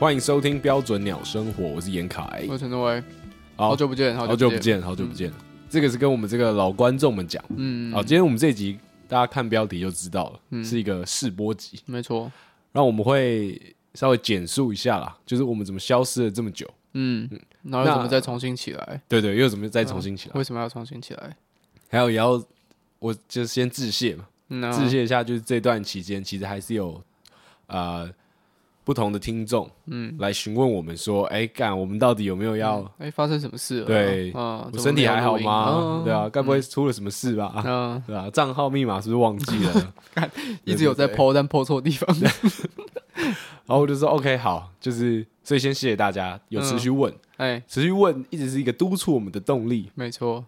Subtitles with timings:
[0.00, 3.04] 好，欢迎收听标准鸟生活，我是严凯，我是陈志威，
[3.54, 5.28] 好久不见，好久不见，好久不见。
[5.28, 5.34] 嗯、
[5.68, 12.32] 这个是跟我们这个老观众们讲，嗯，好，今天我们这集大家看标题就知道了，嗯、是一个试播集，没错。
[12.72, 13.60] 然后我们会
[13.92, 17.28] 稍微简述一下啦，就是我们怎么消失了这么久，嗯，
[17.62, 19.02] 然后又怎么再重新起来？
[19.06, 20.34] 对对，又怎么再重新起来？
[20.34, 21.36] 为什么要重新起来？
[21.90, 22.42] 还有也要，
[23.00, 24.24] 我就先致谢嘛，
[24.72, 26.94] 致谢一下，就是这段期间其实还是有
[27.66, 28.00] 啊。
[28.00, 28.10] 呃
[28.90, 32.84] 不同的听众，嗯，来询问我们说，哎，干，我们到底有没有要？
[32.98, 33.86] 哎，发生什么事了？
[33.86, 36.02] 对，我身体还好吗？
[36.04, 37.62] 对啊，该不会出了什么事吧？
[37.64, 39.94] 嗯， 对啊，账号密码是不是忘记了？
[40.66, 42.12] 一直有在 po，但 po 错地方。
[43.64, 50.44] 然后我就说，OK，好，就是，所以先谢谢大家有持续问，哎，持续问一直是一个督促我们的动力，没错。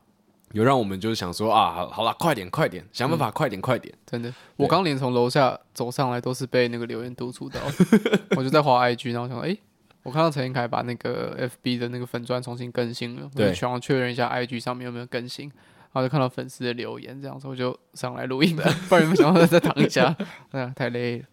[0.52, 3.94] 有让我们就是想说啊，好了，快点，快点，想办法，快点，快点。
[4.06, 7.60] 真的，我刚连从楼下走上来都是被那个留言督促到，
[8.36, 9.56] 我就在滑 IG，然后想说，哎，
[10.02, 20.14] 我看到陈英凯把那个 FB 的那个粉砖重新更新了，我就，想要确认一下 IG 上面有没有更新，然后就看到粉丝的留言，这样子我就上来录音了， 不然你们想要再躺一下，
[20.52, 21.24] 哎呀，太累了。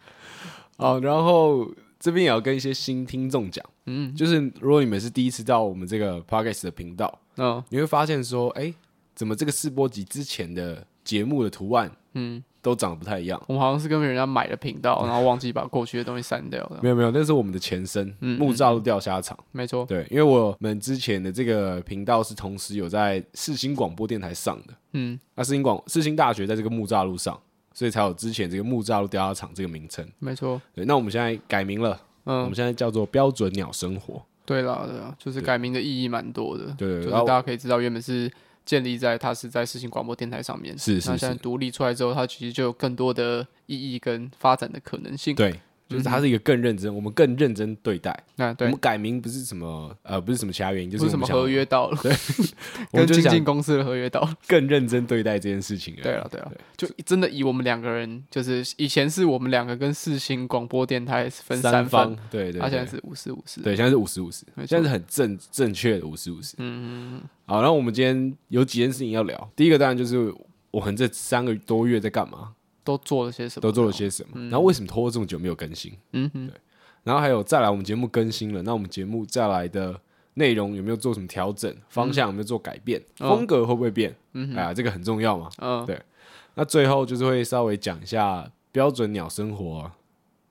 [0.78, 8.74] 好，然后这边也要跟一些新听众讲，嗯，就是如果你们是第一次到我们这个 Podcast 的频道，嗯，你会发现说，哎。
[9.20, 13.38] 怎么这个试播集之前的节目的图案，嗯，都长得不太一样。
[13.50, 16.80] 我们好像是跟别人家买了频道，然后忘记把过去的东西删掉了。
[16.82, 19.38] 没有没有，那是我们的前身，嗯木栅路钓虾场。
[19.52, 27.38] 没错，对，因为我们之前的这个频道是同时有在世新广播电台上的，嗯，那世新广世新大学在这个木栅路上，
[27.74, 30.10] 所以才有之前这个木栅路钓虾场这个名称。
[30.20, 34.24] 没错，对，那我们现在改名了，嗯，我们现在叫做标准鸟生活。
[34.46, 38.32] 对啦对啊，就是改名的意义蛮多的，对，就是大家可以知道原本是。
[38.70, 41.10] 建立在它是在世新广播电台上面，是是是。
[41.10, 45.36] 那现在独立出来之后，它其实就有更多的意义跟发展的可能性。
[45.36, 45.60] 对。
[45.90, 48.16] 就是它是一个更认真，我们更认真对待。
[48.36, 52.12] 那对，我们改名不是什么呃，不是什么其他原因，就是什么合约到了，对，
[52.94, 55.96] 跟经纪公司的合约到了，更认真对待这件事情。
[56.04, 66.54] 对了，对了，就真的以我们两个人，就是以前是我们两个跟四星广播电台分三方，对对，他现在是五十五十，对，现在是五十五十，现在是很正正确的五十五十。
[66.60, 67.22] 嗯嗯。
[67.46, 70.32] 好，然后我们今天有几件事情要聊，第一个当然就是
[70.70, 72.54] 我们这三个多月在干嘛。
[72.90, 73.62] 都做了些什么？
[73.62, 74.42] 都做了些什么？
[74.50, 75.94] 然后为什么拖了这么久没有更新？
[76.14, 76.56] 嗯哼，对。
[77.04, 80.00] 然后还有再来，我们节目更新了，那我们节目再来的
[80.34, 81.74] 内容有没有做什么调整？
[81.88, 83.02] 方向有没有做改变？
[83.18, 84.16] 风格会不会变？
[84.34, 85.50] 嗯，哎呀，这个很重要嘛。
[85.60, 86.02] 嗯，对。
[86.56, 89.90] 那最后就是会稍微讲一下标准鸟生活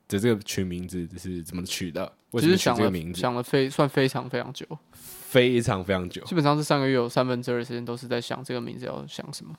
[0.08, 2.10] 的这个取名字是怎么取的？
[2.30, 3.20] 为什么取这个名字？
[3.20, 6.22] 想了非算非常非常久，非常非常久。
[6.24, 9.54] 基本上是上个月有三分之二的时间都是在想这个名字要想什么。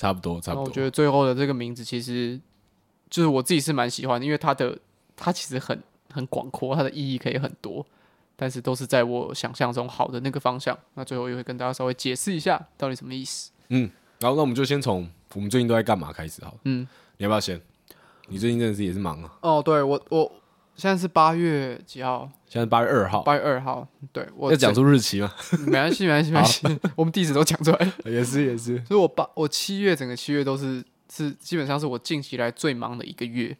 [0.00, 0.64] 差不多，差不多。
[0.64, 2.40] 我觉得最后的这个名字其实
[3.10, 4.78] 就是我自己是蛮喜欢的，因为它的
[5.14, 5.78] 它其实很
[6.10, 7.84] 很广阔，它的意义可以很多，
[8.34, 10.74] 但是都是在我想象中好的那个方向。
[10.94, 13.50] 那最后也会跟大家稍微解释一下到底什么意思。
[13.68, 13.90] 嗯，
[14.20, 16.58] 然后那我们就先从我们最近都在干嘛开始好了。
[16.64, 16.88] 嗯，
[17.18, 17.60] 你要不要先？
[18.28, 19.38] 你最近真的是也是忙啊。
[19.42, 20.32] 哦，对我我。
[20.80, 22.26] 现在是八月几号？
[22.48, 23.20] 现在八月二号。
[23.22, 25.30] 八月二号，对，我要讲出日期吗？
[25.68, 26.80] 没关系，没关系， 没关系。
[26.96, 27.92] 我们地址都讲出来了。
[28.10, 28.82] 也是，也是。
[28.86, 30.82] 所以我八我七月整个七月都是
[31.12, 33.54] 是基本上是我近期来最忙的一个月，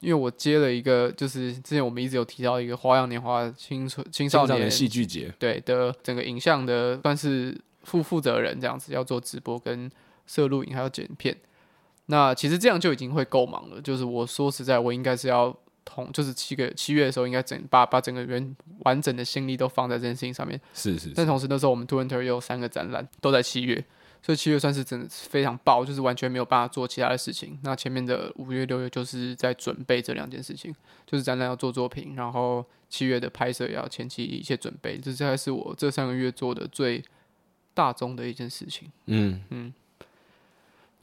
[0.00, 9.90] 因为我接了一个就是之前我们一直有提到一个花样年华青春青少年戏剧节，对的整个影像的算是负负责人这样子，要做直播跟
[10.26, 11.36] 摄录影还要剪片。
[12.06, 13.78] 那其实这样就已经会够忙了。
[13.82, 15.54] 就是我说实在，我应该是要。
[15.84, 20.60] 同就是七个七月的时候，应该整把把整个人完整的心力都放在这件事情上面。
[20.74, 21.12] 是是，是。
[21.14, 23.84] 但同时那时候我们 Two Winter 也有三个展览都在七月，
[24.22, 27.58] 所以七月算是真的非常爆，就是完全没有办法做其他的事情。
[27.62, 30.74] 那前面的五月六月就是在准备这两件事情，
[31.06, 34.98] 就是展览要做作品，然后七月的拍摄也要前期一些准备。
[34.98, 37.02] 这才是我这三个月做的最
[37.74, 38.90] 大宗的一件事情。
[39.06, 39.74] 嗯嗯。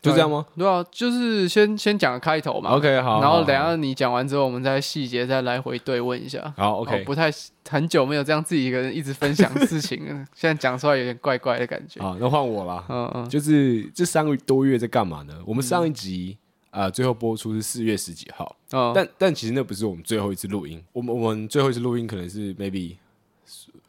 [0.01, 0.46] 就这样吗？
[0.57, 2.72] 对啊，就是先先讲个开头嘛。
[2.72, 3.22] OK，好。
[3.22, 6.54] 然后等下你讲完之后，我们再细节再来回对问一下。
[6.56, 7.04] 好，OK。
[7.04, 7.30] 不太
[7.69, 12.01] 很久没有这样自己一个人一直分享事情了， 现在讲出来有点怪怪的感觉。
[12.01, 12.86] 好，那换我啦。
[12.88, 13.30] 嗯嗯。
[13.30, 15.34] 就是这三个多月在干嘛呢？
[15.46, 16.38] 我们上一集
[16.72, 18.56] 啊，最后播出是四月十几号。
[18.72, 18.94] 嗯。
[18.95, 20.81] 但但其实那不是我们最后一次录音。
[20.94, 22.95] 我们我们最后一次录音可能是 maybe。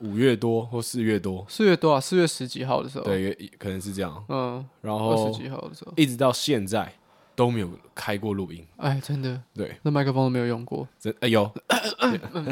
[0.01, 4.25] 五月多或四月多，四月多啊，四月十几号的时候，对，可能是这样。
[4.29, 6.93] 嗯，然后二十几号的时候，一直到现在
[7.35, 8.65] 都没有开过录音。
[8.77, 10.87] 哎，真的，对，那麦克风都没有用过。
[10.99, 11.51] 真哎有，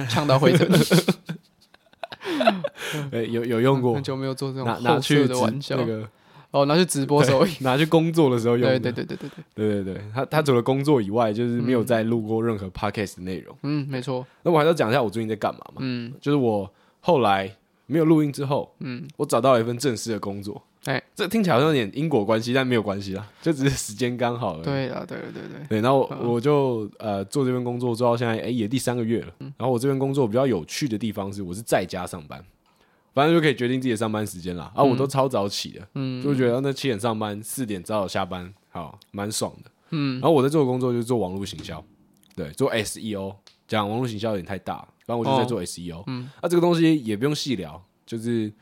[0.09, 0.69] 呛到灰尘。
[3.13, 5.77] 哎，有 有用过，很久没有做这种拿拿去的玩笑。
[5.77, 6.09] 那个
[6.51, 8.79] 哦，拿去直播的时候， 拿去工作的时候用的。
[8.79, 13.55] 对对对对对对对对，他他除了工作以外，就是没有再录过任何 podcast 的内容。
[13.63, 14.27] 嗯，没错。
[14.43, 15.77] 那我还是要讲一下我最近在干嘛嘛。
[15.81, 17.55] 嗯，就是我后来
[17.87, 20.63] 没有录音之后，嗯，我找到了一份正式的工作。
[20.85, 24.65] 哎，这听起来好像有点因果关系，但没有关系啦， 就只是时间刚好而已。
[24.65, 25.67] 对啊，对对对对。
[25.69, 29.33] 对，然后我就呃做这份工作做到现在，哎，也第三个月了。
[29.39, 32.43] 然后我这份工作比较有趣的地方是，我是在家上班。
[33.13, 34.71] 反正就可以决定自己的上班时间啦。
[34.75, 40.21] 啊，我都超早起的，嗯，就觉得那七点上班，四点早早下班，好，蛮爽的，嗯。
[40.21, 41.85] 然后我在做的工作就是做网络行销，
[42.37, 43.35] 对，做 SEO，
[43.69, 46.29] 讲网络行销有点太大，反正我就在做 SEO，嗯。
[46.43, 48.53] 那这个东西也不用细聊，就是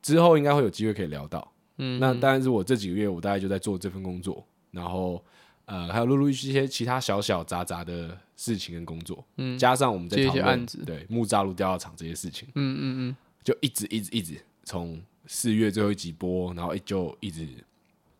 [0.00, 2.00] 之后应该会有机会可以聊到，嗯。
[2.00, 5.22] 那当然是我这几个月我大概就在做这份工作，然后
[5.66, 13.16] 呃还有陆陆续续一些其他小小杂杂的事情跟工作，嗯，加上我们在讨论对木栅路钓鱼场这些事情，嗯嗯嗯。
[13.44, 17.48] 就一直一直一直从四月最后一集播，然后就一直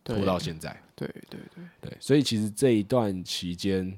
[0.03, 0.77] 拖到现在。
[0.97, 3.97] 对对对对，所以其实这一段期间，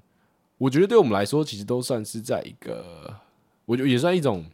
[0.64, 3.14] 我觉得对我们来说，其实都算是在一个，
[3.66, 4.46] 我觉得也算一种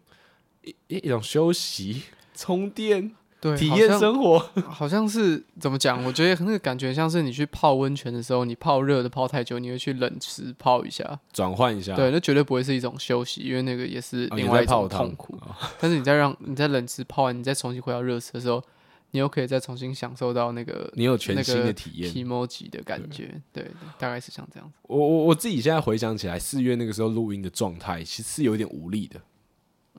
[0.88, 2.02] 一一种休息、
[2.34, 3.12] 充电。
[3.40, 6.04] 对，体验生活好像是怎么讲？
[6.04, 11.94] 我觉得那个感觉像是你去泡温泉的时候，你泡热的泡太久，你会去冷池泡一下，转换一下。
[11.94, 15.38] 对，那绝对不会是一种休息，因为那个也是另外一种痛苦。
[15.40, 18.62] 哦、 但是你再让你在冷池泡完，你再重新回到热池的时候，
[19.10, 23.40] 你又可以再重新享受到那个你有全新的体验、kimochi 的感觉。
[23.52, 24.74] 对，对，大概是像这样子。
[24.82, 29.20] 我我我自己现在回想起来，四月那个时候录音的状态，其实是有点无力的。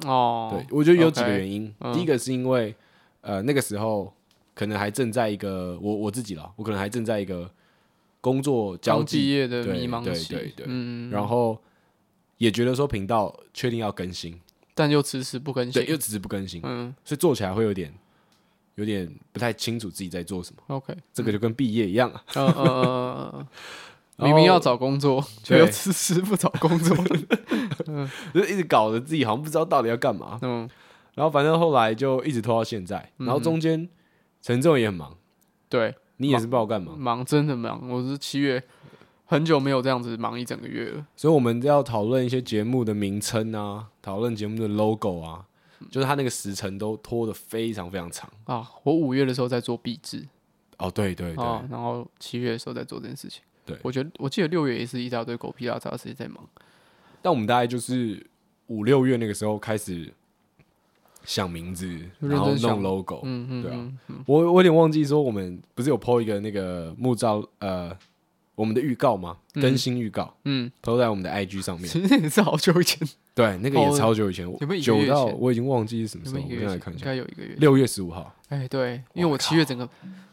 [0.10, 1.74] 哦，对，我觉得有几个原因。
[1.80, 2.76] Okay, 第一个是因为。
[3.24, 4.12] 呃，那个时候
[4.56, 7.48] 可能还正在一个我我自己了，我可能还正在一个
[8.20, 11.62] 工作交际业的迷茫期，对对对，嗯，然后
[12.40, 14.42] 也觉得说频道确定要更新，
[14.74, 17.94] 但又迟迟不更新，对，又迟迟不更新，嗯，所以做起来会有点
[18.82, 20.76] 有点不太清楚自己在做什么。
[20.76, 23.48] OK，这个就跟毕业一样啊，嗯嗯嗯嗯，
[24.26, 26.98] 明明要找工作，却又迟迟不找工作，
[27.88, 30.70] 嗯，就一直搞得自己好像不知道到底要干嘛，嗯。
[31.14, 33.88] 然后反正后来就一直拖到现在，然后中间
[34.42, 35.14] 陈仲也很忙，
[35.68, 38.64] 对，你也是不知道干嘛，忙真的忙，我是七月
[39.26, 45.46] 很久没有这样子忙一整个月了，所以我们要讨论一些节目的名称啊，讨论节目的 logo 啊，
[45.90, 48.30] 就是他那个时辰都拖得非常非常长。
[48.46, 48.70] 啊。
[48.84, 50.28] 我五月的时候在做壁纸，
[50.78, 56.48] 哦对对对，然后七月的时候在做这件事情，对，我觉得我记得六月也是一大堆狗屁拉杂的事情在忙，
[57.22, 58.26] 但我们大概就是
[58.68, 60.14] 五六月那个时候开始。
[61.24, 61.88] 想名字，
[62.20, 63.92] 然后弄 logo，嗯嗯，对啊，
[64.26, 67.96] 我我有点忘记说，我们不是有 po 一个那个木造呃，
[68.56, 69.38] 我们的预告吗？
[69.54, 71.88] 更新预告，嗯，都在我们的 IG 上面。
[71.88, 73.08] 其实也是好久以前，
[73.42, 74.46] 对，那个也超久以前，
[74.82, 76.42] 久到我已经忘记是什么时候。
[76.42, 78.34] 我现在看一下，应该有一个月，六月十五号。
[78.50, 79.88] 哎，对，因为我七月整个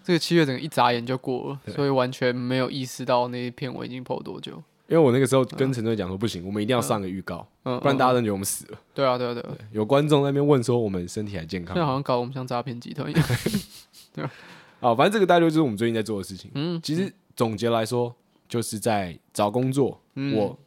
[0.04, 4.62] 这个七月整个一眨眼就过了，所以完全没有意识到那一篇我已经 po 多久。
[4.88, 8.78] 因为我那个时候跟陈队讲说不行，我们一定要上个预告，不然大家都觉得我们死了。
[8.94, 9.50] 对啊，对啊，对啊。
[9.70, 11.74] 有观众在那边问说我们身体还健康？
[11.74, 13.26] 现在好像搞我们像诈骗集团一样。
[14.14, 14.94] 对啊。
[14.94, 16.50] 反正这个大概就是我们最近在做的事情。
[16.54, 18.14] 嗯，其实总结来说，
[18.48, 20.00] 就是在找工作。
[20.34, 20.58] 我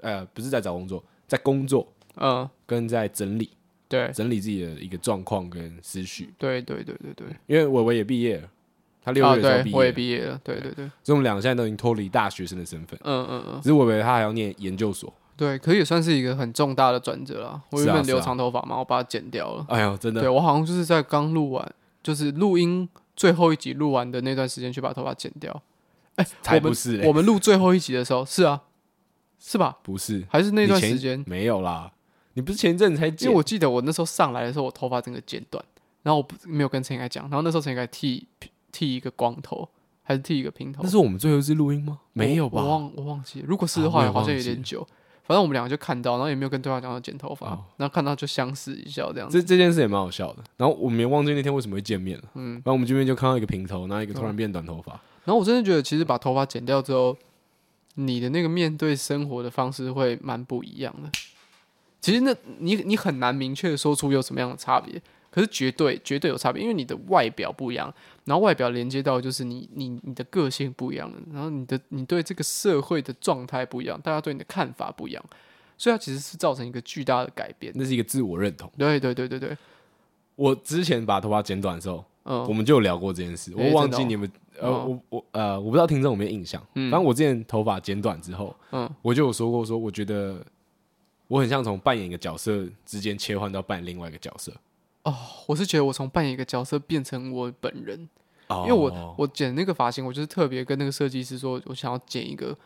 [0.00, 1.86] 呃，不是在找工作，在工作。
[2.16, 2.48] 嗯。
[2.66, 3.50] 跟在整理。
[3.88, 4.10] 对。
[4.12, 6.32] 整理自己的一个状况跟思绪。
[6.38, 7.26] 对对对对对。
[7.46, 8.48] 因为伟伟也毕业了。
[9.02, 10.40] 他六月的时候毕业，我也毕业了。
[10.42, 12.98] 对对对，所以我们两个现在都已经脱离大学生的身份。
[13.04, 13.60] 嗯嗯嗯。
[13.62, 15.12] 只是我以为他还要念研究所。
[15.36, 17.62] 对，可以算是一个很重大的转折了。
[17.70, 19.64] 我原本留长头发嘛，我把它剪掉了。
[19.68, 20.22] 哎呦，真的。
[20.22, 25.62] 对，我好像就是在刚录完，就是录音最后一集录完的那段时间去把头发剪掉。
[26.16, 27.02] 哎，才不是！
[27.06, 28.62] 我们录最后一集的时候，是啊，
[29.46, 29.78] 是吧？
[29.82, 31.92] 不是，还是那段时间没有啦。
[32.34, 33.28] 你不是前一阵子才剪？
[33.28, 35.64] 因为我记得我那时候上来的时候，我头发整个剪短，
[36.02, 38.26] 然后我没有跟陈凯讲，然后那时候陈凯剃
[38.72, 39.68] 剃一个光头。
[40.08, 40.84] 还是剃一个平头？
[40.84, 41.98] 那是我们最后一次录音吗？
[42.12, 42.62] 没有吧？
[42.62, 43.46] 我忘我忘记了。
[43.48, 44.86] 如果是的话，好像有点久。
[45.24, 49.42] 反正我们两个就看到，然后也没有跟对方讲要剪头发，然后看到就相视一笑这样子。
[49.42, 50.44] 这这件事也蛮好笑的。
[50.58, 52.24] 然后我们也忘记那天为什么会见面了。
[52.34, 54.92] 嗯，然后我们见面就看到一个平头，然后一个突然变短头发。
[55.24, 57.16] 然后我真的觉得，其实把头发剪掉之后，
[57.96, 61.10] 你的那个面对生活的方式会蛮不一样的。
[62.00, 65.02] 其实那你你很难明确的说出有什么样的差别。
[65.28, 67.92] 可是绝对绝对有差别，因为你的外表不一样，
[68.24, 75.22] 然后外表连接到就是你你你的个性不一样了，然后你的你对这个社会的状态不一样，大家对你的看法不一样，
[75.76, 77.70] 所以它其实是造成一个巨大的改变。
[77.76, 78.72] 那是一个自我认同。
[78.78, 79.54] 对对对对对。
[80.36, 83.52] 我之前把头发剪短的时候，嗯，我们就有聊过这件事。
[83.56, 86.60] 我忘记你们，呃，我我呃，我不知道听众有没有印象。
[86.74, 86.90] 嗯。
[86.90, 90.44] 反正我之前头发剪短之后，嗯，我就有说过，说我觉得
[91.28, 94.52] 我很像从扮演一个角色之间切换到扮演另外一个角色。
[95.04, 95.14] 哦，
[95.46, 98.08] 我是觉得我从扮演一个角色变成我本人，
[98.48, 102.56] 哦，因为我我剪那个发型，我就是特别跟那个设计师说，我想要剪一个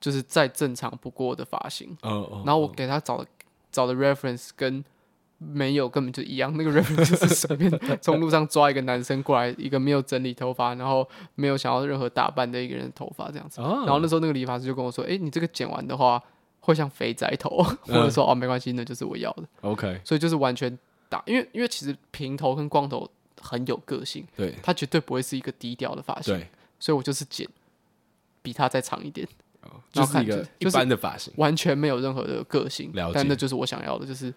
[0.00, 1.96] 就是再正常不过的发型。
[2.02, 3.26] 哦哦，然后我给他找的
[3.72, 4.84] 找的 reference 跟
[5.52, 7.70] 没有根本就一样，那个 reference 就是随便
[8.00, 13.60] 从路上抓一个男生过来，一个没有整理头发，然后没有想要任何打扮的一个人的头发这样子。
[13.60, 16.22] 然后那时候那个理发师就跟我说：“哎，你这个剪完的话
[16.60, 27.48] 会像肥仔头。”或者说：“哦，没关系，那就是我要的。” OK，所以就是完全打，因为因为其实平头跟光头很有个性，对，他绝对不会是一个低调的发型，对，所以我就是剪
[28.42, 29.26] 比他再长一点，
[29.92, 34.32] 就是一个一般的发型，完全没有任何的个性，但那就是我想要的，就是。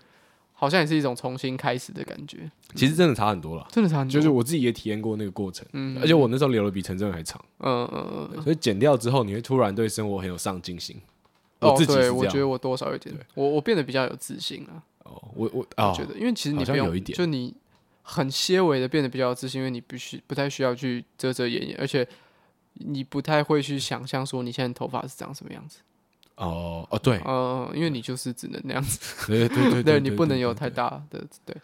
[0.58, 4.12] 好像也是一种重新开始的感觉，其实真的差很多了，真的差很多。
[4.12, 11.00] 就是我自己也体验过那个过程，嗯，而且我那时候留的比陈正还长，嗯嗯嗯，所以剪掉之后，你会突然对生活很有上进心。
[11.60, 14.84] 哦，对，我觉得我多少有点，我我变得比较有自信了。
[15.04, 17.54] 哦，我我觉得，因为其实你不用，就你
[18.02, 22.08] 很些微的变得比较有自信，因为你必须不太需要去遮遮掩掩，而且
[22.74, 25.80] 你不太会去想象说你现在头发是长什么样子。
[26.36, 31.56] 哦哦对，嗯，因为你就是只能那样子， 对对对 对，你不能有太大的对。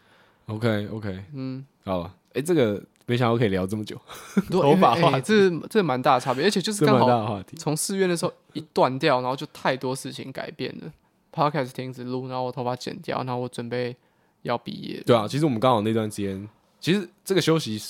[0.47, 3.99] OK OK，嗯，好了，哎，这个没想到可以聊这么久，
[4.49, 10.91] 头发话，这这蛮大的差别，而且就是刚好从四月的时候一断掉，然后就太多事情改变了
[11.33, 13.95] ，Podcast 停止录，然后我头发剪掉，然后我准备
[14.41, 15.01] 要毕业。
[15.05, 16.47] 对啊，其实我们刚好那段时间，
[16.79, 17.81] 其实这个休息。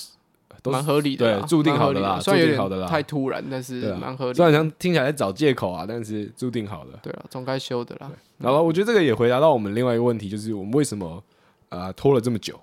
[0.62, 2.86] 都蛮合理的，对，注定好的啦，注定好的啦。
[2.86, 4.34] 太突然，但是蛮合理。
[4.34, 6.98] 虽然像听起来在找借口啊，但是注定好的。
[7.02, 8.10] 对啊，总该修的啦。
[8.38, 11.22] 然后我觉得这个也回答到我们另外一个问题，就是我们为什么
[11.68, 12.58] 呃拖了这么久？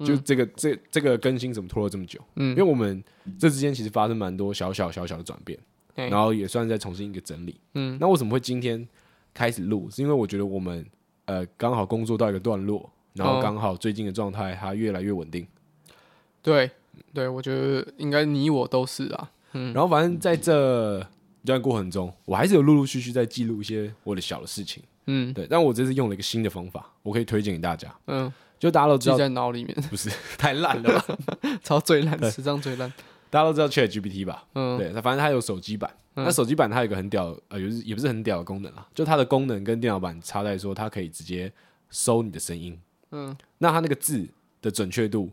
[0.00, 2.20] 就这个这这个更新怎么拖了这么久？
[2.34, 3.02] 嗯，因为我们
[3.38, 5.58] 这之间其实发生蛮多小小小小的转变，
[5.94, 7.58] 然后也算是在重新一个整理。
[7.74, 8.86] 嗯，那为什么会今天
[9.32, 9.88] 开始录？
[9.90, 10.84] 是因为我觉得我们
[11.24, 15.46] 呃刚好工作到一个段落，然后刚好最近的状态它越来越稳定。
[16.42, 16.70] 对。
[17.16, 19.30] 对，我觉得应该你我都是啊。
[19.54, 21.00] 嗯，然后反正在这
[21.40, 24.82] 一段过程中，我还是有陆陆续续在记录一些我的小的事情。
[25.06, 25.46] 嗯，对。
[25.48, 27.90] 但我这次用了一个新的方法，我可以推荐给大家。
[28.08, 31.18] 嗯，就大家都知道，在脑里面，不是太烂了吧？
[31.64, 32.92] 超最烂， 史上最烂。
[33.30, 34.44] 大家都知道 ChatGPT 吧？
[34.52, 34.92] 嗯，对。
[34.92, 38.86] 它反正它有手机版，那手机版它有一个很屌，呃，也也不是很屌的功能啊。
[38.94, 41.50] 就它的功能跟电脑版差在说，它可以直接
[41.88, 42.78] 收你的声音。
[43.12, 44.28] 嗯，那它那个字
[44.60, 45.30] 的准确度。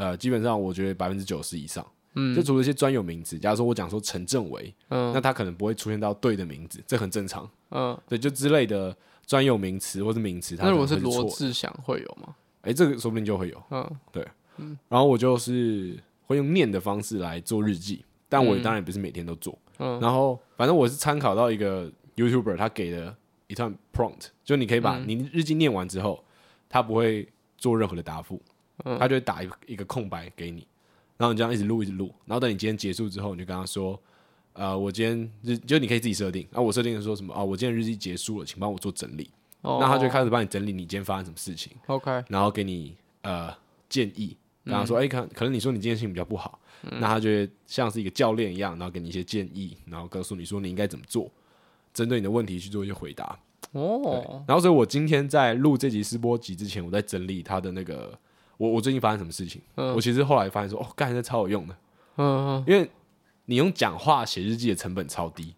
[0.00, 12.34] 呃，基本上我觉得百分之九十以上，嗯，就除了一些专有名词，假如说我讲说陈正维，嗯，那他可能不会出现到对的名字，这很正常，嗯，对，就之类的专有名词或是名词，那如果是罗志祥会有吗？
[12.62, 14.26] 哎，这个说不定就会有，嗯，对，
[14.56, 23.14] 嗯，然后我就是会用念的方式来做日记，但我当然不是每天都做，嗯，然后反正我是参考到一个 YouTuber 他给的
[23.48, 26.24] 一段 prompt，就你可以把你日记念完之后，
[26.68, 27.28] 他不会
[27.58, 28.40] 做任何的答复。
[28.98, 30.66] 他就会打一个一个空白给你，
[31.16, 34.00] 然后你这样一直录一直录，然后等你今天结束之后，你就跟他说，
[34.54, 39.30] 呃，我今天日就你可以自己设定，然后我设定的说什么啊，我今天日记结束了，请帮我做整理，
[39.62, 39.82] 那、oh.
[39.84, 43.54] 他就开始帮你整理你今天发生什么事情，OK，然后给你呃
[43.88, 51.30] 建议，然后说，哎、嗯，可可能你说你今天心情比较不好，嗯、那他就会像是一个教练一样，然后给你一些建议，然后告诉你说你应该怎么做，
[51.92, 53.38] 针对你的问题去做一些回答，
[53.72, 54.42] 哦，oh.
[54.48, 58.18] 然后所以我今天在录这集试播集之前，我在整理他的那个。
[58.60, 59.62] 我我最近发生什么事情？
[59.76, 61.74] 嗯、我其实后来发现说，哦，干，这超有用的。
[62.16, 62.90] 嗯嗯，因为
[63.46, 65.54] 你用讲话写日记的成本超低，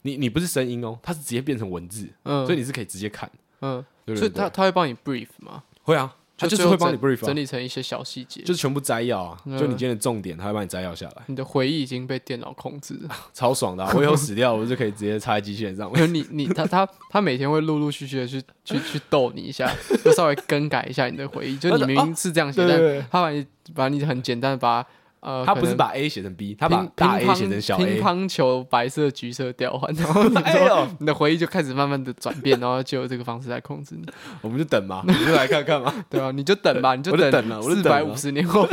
[0.00, 5.62] 你你不是声音哦，它是直接变成文字，嗯，所以你是可以直接看，嗯，对对对，所以他他会帮你 brief 吗？
[5.82, 6.16] 会啊。
[6.36, 11.22] 他就是会帮你 brief 整理成一些小细节，就是全部摘要啊，就你今天的重点，他会帮你摘要下来。
[11.26, 13.84] 你的回忆已经被电脑控制了， 超爽的。
[13.94, 16.14] 我以后死掉，我就可以直接插在机器人上面。
[16.14, 19.72] 你你他他他每天会陆陆续续的去去去逗你一下，
[20.04, 21.56] 就稍微更改一下你的回忆。
[21.56, 24.86] 就你 明明是这样写，但他把你把你很简单的把。
[25.20, 27.84] 呃，他不是把 A 写成 B，他把大 A 写成小 A。
[27.84, 34.06] 乒乓球白色橘色调换，然后你 说你的回忆就开始慢慢的转变，然后就有这个方式来控制你。
[34.42, 35.92] 我们就等嘛，你就来看看嘛。
[36.08, 38.68] 对啊，你就等吧，你就等了，四百五十年后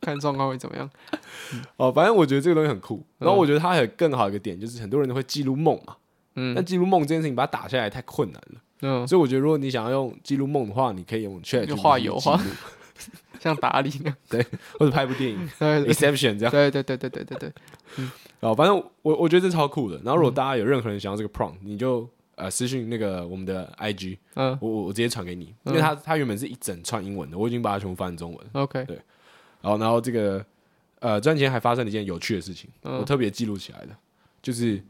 [0.00, 0.88] 看状况会怎么样。
[1.76, 3.04] 哦，反正我觉得这个东西很酷。
[3.18, 5.96] 然后我觉得它还有更好一个点，就是很多人都会记录梦嘛。
[6.36, 6.54] 嗯。
[6.54, 8.60] 但记录梦这件事情，把它打下来太困难了。
[8.82, 9.06] 嗯。
[9.06, 12.40] 所以我觉得，如果你想要用记录梦的话，你可以用 Chat 去画油画。
[13.38, 14.44] 像打理那样，对，
[14.78, 15.48] 或者拍部电影，
[15.86, 17.52] exception 这样，对对对对对对对，
[17.96, 19.96] 嗯， 哦，反正我我觉得这超酷的。
[20.04, 28.96] 然后如果大家有任何人想要这个 prompt，你就呃私信那个我们的 IG，嗯，我我我直接传给你，因为它它原本是一整串英文的，我已经把它全部翻成中文，OK，对，
[29.60, 30.44] 然后然后这个
[31.00, 33.96] 呃，赚钱还发生了一件有趣的事情，我特别记录起来的，
[34.42, 34.82] 就是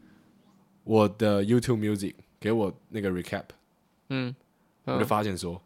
[0.83, 3.43] 我的 YouTube Music 给我那个 recap，
[4.09, 4.35] 嗯，
[4.85, 5.61] 我就发现说，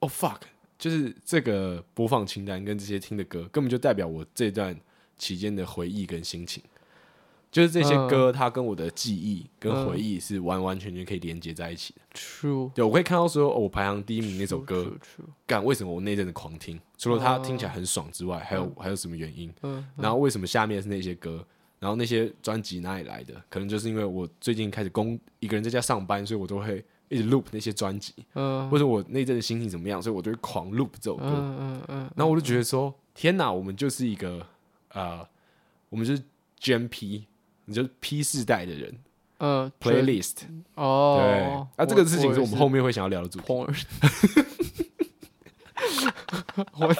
[0.00, 0.40] 哦 fuck。
[0.78, 4.78] 就是这个播放清单跟这些听的歌，根本就代表我这段
[5.16, 6.62] 期间的回忆跟心情。
[7.50, 12.00] 就是这些歌，它跟我的记忆跟回忆是完完全全可以连接在一起的。
[12.12, 14.92] True，对，我可以看到说，我排行第一名那首歌，
[15.46, 16.78] 干为什么我那阵子狂听？
[16.98, 19.50] 除了它听起来很爽之外，还有还有什么原因？
[19.62, 21.46] 嗯然后为什么下面是那些歌？
[21.78, 23.34] 然后那些专辑哪里来的？
[23.48, 28.12] 可能就是因为我最近开始工一个人在家上班，所以我都会一直 loop 那些专辑。
[28.34, 31.24] 嗯，或者我那阵的心情怎么样，所以我就会狂 loop 这首歌。
[31.26, 34.46] 嗯嗯，然后我就觉得说，天哪，我们就是一个
[34.92, 35.26] 呃，
[35.88, 36.22] 我们就是
[36.60, 37.26] Gen P。
[37.68, 38.96] 你就是 P 世代的人，
[39.38, 40.34] 嗯，playlist
[40.76, 43.44] 哦，对，啊，这个事情是我们后面会想要聊的主题。
[46.78, 46.94] 我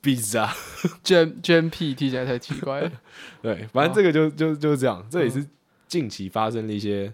[0.00, 2.92] Pizza，Gen Gen P 听起来太奇怪了。
[3.42, 5.44] 对，反正这个就就就是这样，这也是
[5.88, 7.12] 近期发生的一些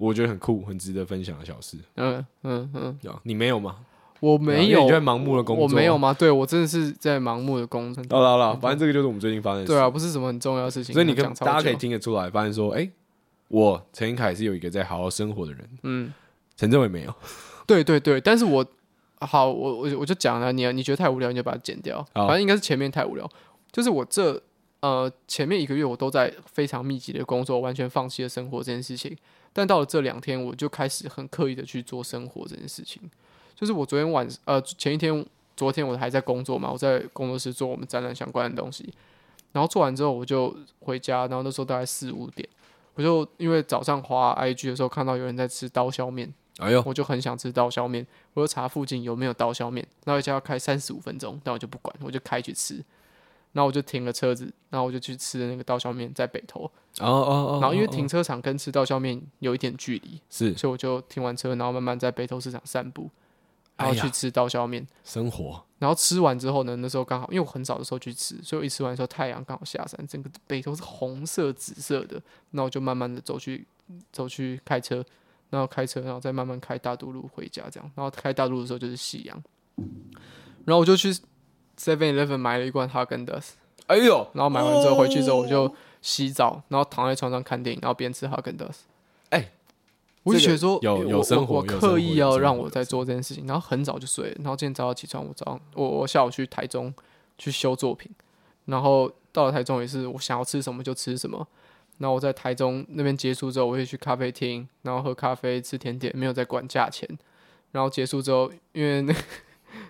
[0.00, 1.76] 我觉得很酷、很值得分享的小事。
[1.96, 3.76] 嗯嗯嗯，有你没有吗？
[4.18, 6.12] 我没有，你在盲目的工作，我没有吗？
[6.12, 8.02] 对，我真的是在盲目的工作。
[8.10, 9.72] 好了好了，反正这个就是我们最近发生的事。
[9.72, 10.92] 对啊，不是什么很重要的事情。
[10.92, 12.90] 所以你跟大家可以听得出来，发现说，哎，
[13.48, 15.68] 我陈英凯是有一个在好好生活的人。
[15.82, 16.12] 嗯，
[16.56, 17.14] 陈政伟没有。
[17.66, 18.66] 对对对，但是我
[19.20, 22.06] 好，我我我就讲了，你你觉得太无聊，你就把它剪掉。
[22.14, 23.26] 反正应该是前面太无聊，
[23.72, 24.42] 就是我这
[24.80, 29.16] 呃前面一个月我都在非常密集的工作，完全放弃了生活这件事情。
[29.52, 33.02] 但到了这两天，我就开始很刻意的去做生活这件事情。
[33.54, 35.24] 就是我昨天晚呃前一天
[35.56, 38.90] 昨天我还在工作嘛，我在工作室做我们展览相关的东西，
[39.52, 42.48] 然后做完之后我就回家，然后那时候大概四五点，
[42.94, 52.82] 我就因为早上滑 IG 的时候看到有人在吃刀削面，哎呦，我就很想吃刀削面，我就查附近有没有刀削面，那一家要开三十五分钟，但我就不管，我就开去吃，
[53.52, 63.10] 然后我就停了车子，然后我就去吃的那个刀削面在北投，哦哦哦，然后因为停车场跟吃刀削面有一点距离，是，所以我就停完车，然后慢慢在北投市场散步。
[63.76, 65.58] 然后去吃刀削面，生活。
[65.78, 72.20] 然后吃完之后呢，那时候刚好，因为我很早的时候去吃，所以我一吃完的时候太阳刚好下山，整个北投是红色、紫色的。
[72.50, 73.66] 那我就慢慢的走去，
[74.12, 75.02] 走去开车，
[75.48, 77.90] 然后开车，然后再慢慢开大渡路回家，这样。
[77.94, 79.42] 然后开大渡路的时候就是夕阳。
[80.66, 81.16] 然后我就去
[81.80, 84.26] Seven Eleven 买了一罐哈根达斯，哎呦！
[84.34, 88.84] 然后买完之后回去之后我就洗澡，然后躺在床上看电影，然后边吃哈根达斯。
[90.22, 96.92] 我就觉得说，有有生活，我刻意要让我在做这件事情，然后很早就睡，然后今天早上起床，我早上我我下午去台中
[97.38, 98.12] 去修作品，
[98.66, 101.48] 然后到了台中也是我想要吃什么就吃什么，
[101.96, 107.08] 然后我在台中那边结束之后，我会去咖啡厅，然后喝咖啡吃甜点，没有再管价钱，
[107.72, 109.14] 然后结束之后，因为那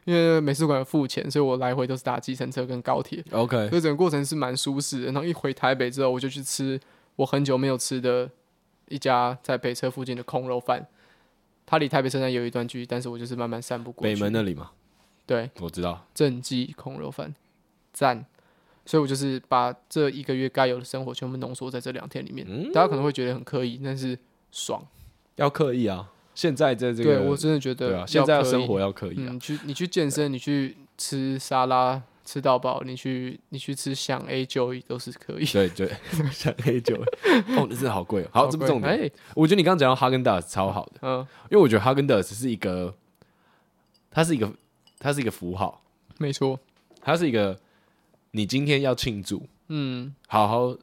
[0.05, 5.07] 因为美术馆付钱，所以我来回都是搭计程车跟高铁，OK，所以整个过程是蛮舒适的。
[5.07, 6.81] 然后一回台北之后，我就去吃
[7.17, 8.31] 我很久没有吃的。
[8.89, 10.85] 一家在北车附近的空肉饭，
[11.65, 14.13] 它离台北车站有一段距离，但是我就是慢慢散步过去。
[14.13, 14.73] 北门那里嘛？
[15.25, 16.05] 对，我知道。
[16.13, 17.33] 正记空肉饭，
[17.93, 18.27] 赞！
[18.85, 22.45] 所以我就是把这一个月该有的生活全部浓缩在这两天里面。
[22.51, 24.19] 嗯，大家可能会觉得很刻意，但是
[24.51, 24.85] 爽。
[25.37, 26.11] 要刻意啊！
[26.41, 29.31] 现在在这个，对我真的觉得，对啊，现在的生活要可以啊。
[29.31, 32.03] 你去，你去健身，你去吃沙拉。
[32.23, 35.45] 吃到饱，你去你去吃想 A 九都是可以。
[35.47, 35.91] 对对，
[36.31, 36.95] 想 A 九，
[37.59, 38.29] 哦，那真的好贵哦。
[38.33, 38.93] 好，这不重点。
[38.93, 41.19] 哎，我觉得你刚刚讲到哈根达斯超好的，嗯，
[41.51, 42.95] 因为我觉得哈根达斯是一个，
[44.13, 44.53] 它是一个，
[45.01, 45.83] 它是一个符号，
[46.19, 46.61] 没错，
[47.01, 47.59] 它是一个，
[48.31, 50.77] 你今天要庆祝，嗯，好好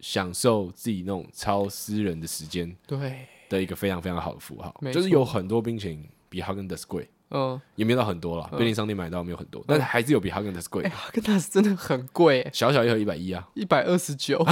[0.00, 7.08] 享受自己那种超私人的时间，对，的一个非常非常好的符号，就是有很多冰淇淋比哈根达斯贵。
[7.30, 10.82] 嗯，也没有到很多了，便利商店买到没有很多，但是还是有比哈根达斯贵。
[10.88, 14.42] 哈根达斯真的很贵，小小一盒一百一啊，一百二十九。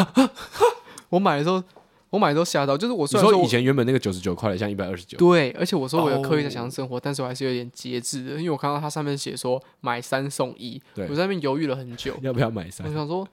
[1.08, 1.64] 我买的时候，
[2.10, 5.16] 我买的时候吓到，就是我说以前原本那个九十九块的，像一百二十九。
[5.16, 10.78] 对，而且我说我有刻意在享受生活，但是我还是有点节制的，因为我看到它上面写说买三送一，
[11.08, 12.86] 我在那边犹豫了很久， 要不要买三？
[12.86, 13.26] 我想说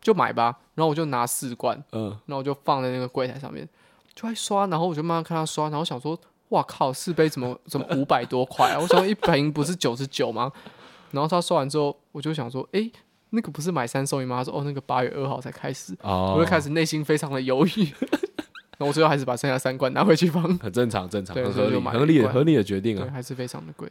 [0.00, 3.68] 就买吧，然后我就拿四罐，嗯，然后我就放在那个柜台上面，
[4.16, 6.18] 就在刷，然后我就慢慢看他刷，然后想说。
[6.50, 6.92] 哇靠！
[6.92, 8.78] 四杯怎么 怎么五百多块啊？
[8.80, 10.52] 我想说一瓶不是九十九吗？
[11.10, 12.92] 然后他刷完之后，我就想说，诶、欸，
[13.30, 14.36] 那个不是买三送一吗？
[14.36, 15.92] 他说，哦，那个八月二号才开始。
[16.02, 16.36] Oh.
[16.36, 17.92] 我就开始内心非常的犹豫。
[18.78, 20.40] 然后我最后还是把剩下三罐拿回去放。
[20.58, 23.02] 很正常，正常，很合理，合理的合理的决定啊。
[23.02, 23.90] 对，还是非常的贵。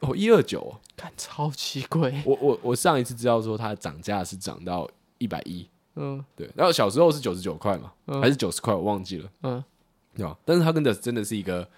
[0.00, 2.22] 哦，一二九，看超级贵。
[2.24, 5.68] 我我我上一次知道说它涨价是涨到一百一。
[5.96, 6.50] 嗯，对。
[6.54, 8.74] 然后小时候是九十九块嘛，嗯、还是九十块？
[8.74, 9.30] 我忘记了。
[9.42, 9.62] 嗯，
[10.14, 10.36] 对吧？
[10.44, 11.68] 但是它真的真的是一个。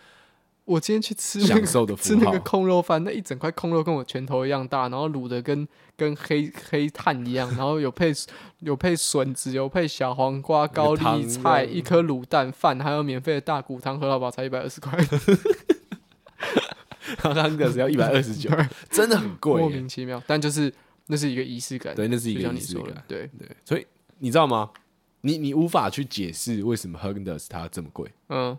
[0.65, 8.13] 我今天去吃那个吃那个空肉饭，那一整块空肉跟我拳头一样大，然后卤的跟跟黑黑炭一样，然后有配
[8.61, 14.97] 有配笋子，有配小黄瓜、高丽菜，一颗卤蛋饭，还有免费的大骨汤，喝到饱才一百二十块。
[17.21, 18.49] 刚刚那个只要一百二十九，
[18.89, 20.23] 真的很贵，莫名其妙。
[20.29, 20.73] 但就是
[21.09, 23.49] 那是一个仪式感，对，那是一个仪式感，对对。
[23.65, 23.85] 所以
[24.23, 24.71] 你知道吗？
[25.23, 28.57] 你你无法去解释为什么 Häagen-Dazs 它这么贵，嗯，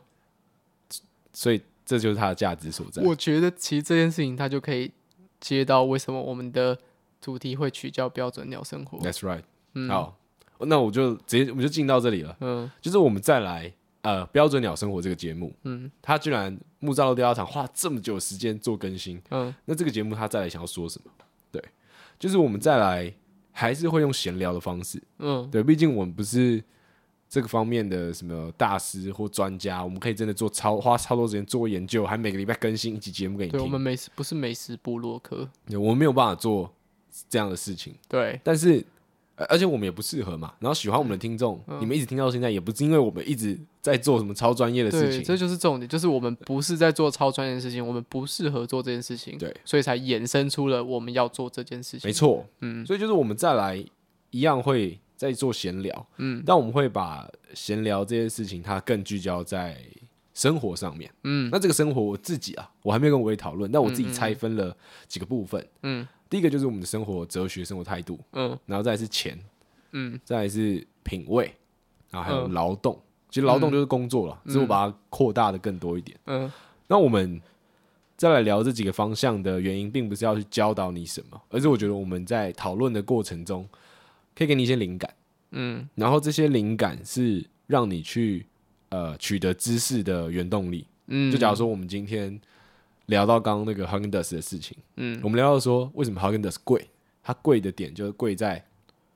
[1.31, 3.01] 所以这就是它的价值所在。
[3.01, 4.91] 我觉得其实这件事情它就可以
[5.39, 6.77] 接到为什么我们的
[7.21, 8.97] 主题会取叫标准鸟生活。
[8.99, 10.17] That's right，嗯，好，
[10.59, 13.73] 那我就直接我们就进到这里了，嗯，就是我们再来
[14.03, 21.11] 呃标准鸟生活这个节目，嗯，它居然木栅漏钓鱼场花这么久时间做更新，嗯，那这个节目它再来想要说什么？
[21.51, 21.63] 对，
[22.19, 23.13] 就是我们再来。
[23.53, 26.61] 还是会用闲聊的方式，嗯，对，毕竟我们不是
[27.29, 33.59] 这个方面的什么大师或专家，我们可以真的做超花超多时间做研究，还每个礼拜更新一集节目给你听。
[33.59, 36.73] 对，我们美食不是美食部落客，对，我们没有办法做
[37.29, 37.95] 这样的事情。
[38.09, 38.85] 对，但是。
[39.35, 52.07] 而且我们也不适合嘛，然后喜欢我们的听众，嗯、你们一直听到现在，也不是因为我们一直在做什么超专业的事情，这就是重点，就是我们不是在做超专业的事情，我们不适合做这件事情，对，所以才衍生出了我们要做这件事情。
[52.07, 53.83] 没错，嗯，所以就是我们再来
[54.29, 59.75] 一样会再做闲聊，嗯，但我们会把闲聊这件事情它更聚焦在
[60.35, 66.01] 生活上面，嗯，那这个生活我自己啊，我还没有跟伟讨论，但我自己拆分了几个部分，嗯。
[66.01, 69.39] 嗯第一个就是我们的生活哲学、生活态度，嗯，然后再来是钱，
[69.91, 71.53] 嗯，再来是品味，
[72.09, 72.95] 然后还有劳动。
[72.95, 76.17] 嗯、其实劳动就是工作了，只是我把它扩大的更多一点。
[76.25, 76.51] 嗯，
[76.87, 77.39] 那我们
[78.17, 83.69] 再来聊这几个方向的原因，并不是要去教导你什么，而是我觉得我们在讨论的过程中，
[84.33, 85.13] 可以给你一些灵感，
[85.51, 88.47] 嗯，然后这些灵感是让你去
[88.89, 90.87] 呃取得知识的原动力。
[91.05, 92.41] 嗯，就假如说我们今天。
[93.07, 96.87] 聊到刚刚那个 Häagen-Dazs 的事情，嗯，我们聊到说为什么 Häagen-Dazs 贵，
[97.21, 98.63] 它贵的点就是贵在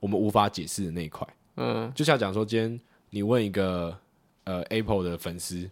[0.00, 3.96] 我们无法解释的那一块，嗯，就像讲说今天你问一个
[4.44, 5.68] 呃 Apple 的粉丝，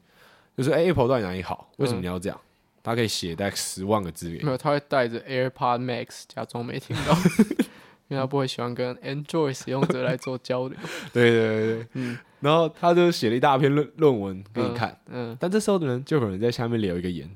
[0.56, 1.70] 就是、欸、Apple 到底哪里好？
[1.76, 2.40] 为什么你要这样？
[2.82, 7.12] 他可以写大概十万个字，没有，他会带着 AirPod Max 假装没听到，
[8.08, 10.78] 因为他不会喜欢跟 Android 使用者来做交流。
[11.12, 17.28] 对对对对，嗯，然后他就写了一大篇论论文给你看，嗯，嗯但这时候的人就有人在下面留一个言。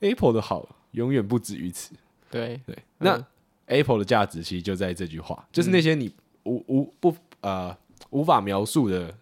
[0.00, 1.94] Apple 的好永远不止于此。
[2.30, 3.26] 对对，那、嗯、
[3.66, 7.76] Apple 的价值其实就在这句话，就是那些你无无不呃
[8.10, 9.12] 无法描述的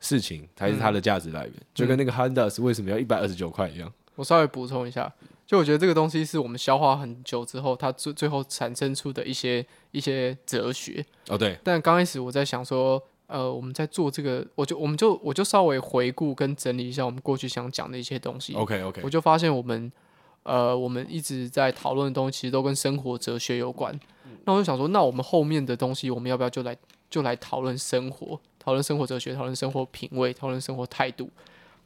[0.00, 1.52] 事情，才是它的价值来源。
[1.54, 3.92] 嗯、就跟那个 Häagen-Dazs 为什么要一百二十九块一样。
[4.16, 5.12] 我稍微补充一下，
[5.46, 11.04] 就我觉得这个东西是我们消化很久之后，它最最后产生出的一些一些哲学。
[11.28, 11.56] 哦，对。
[11.62, 18.52] 但刚开始我在想说，呃，我们在做这个，我就我们就我就稍微回顾跟整理一下我们过去想讲的一些东西。
[18.54, 19.92] OK OK，我就发现我们。
[20.44, 23.94] 呃，我们一直在讨论的东西，其实都跟生活哲学有关。
[24.24, 26.76] 嗯、那我就想说，那我们后面的东西，我们要不要就来
[27.08, 31.30] 就来讨论生活，讨论生活哲学，讨论生活品味，讨论生活态度？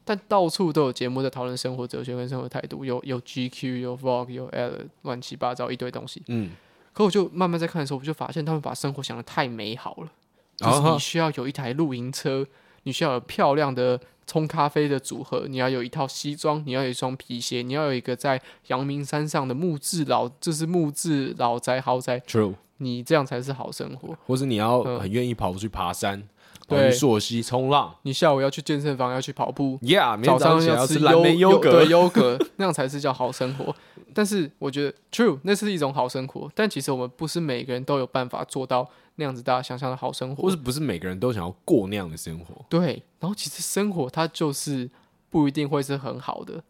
[0.03, 4.71] 但到处都有节目在讨论生活哲学跟生活态度，有有 GQ，有 Vogue，有 L，
[5.03, 6.23] 乱七八糟一堆东西。
[6.27, 6.51] 嗯。
[6.93, 10.11] 可我就慢慢在看的时候，我就发现他们把生活想的太美好了，
[10.55, 12.47] 就是你需要有一台露营车，
[12.83, 13.99] 你需要有漂亮的。
[14.27, 22.19] 冲咖啡的组合，你要有一套西装，你要有一双皮鞋，你要有一个在阳明山上的木质老，就是木质老宅豪宅。
[22.19, 24.15] True，你这样才是好生活。
[24.27, 26.27] 或是你要很愿意跑出去爬山，
[26.67, 27.95] 对，溯溪冲浪。
[28.01, 29.79] 你下午要去健身房，要去跑步。
[29.81, 33.73] Yeah，早上要吃蓝莓优格，优格 那样才是叫好生活。
[34.13, 36.51] 但是我觉得，True，那是一种好生活。
[36.53, 38.89] 但其实我们不是每个人都有办法做到。
[39.17, 42.65] 那样子大家想象的好生活，或是不是每个人都想要过那样的生活？
[42.69, 44.89] 对，然后其实生活它就是
[45.29, 46.63] 不一定会是很好的。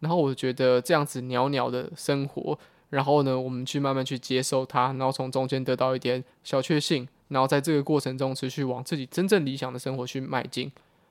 [0.00, 2.58] 然后我觉得这样子袅袅的生活，
[2.90, 10.70] 然后呢，我们去慢慢去接受它，然后从中间得到一点小确幸，然后在这个过程中持续往自己真正理想的生活去迈进，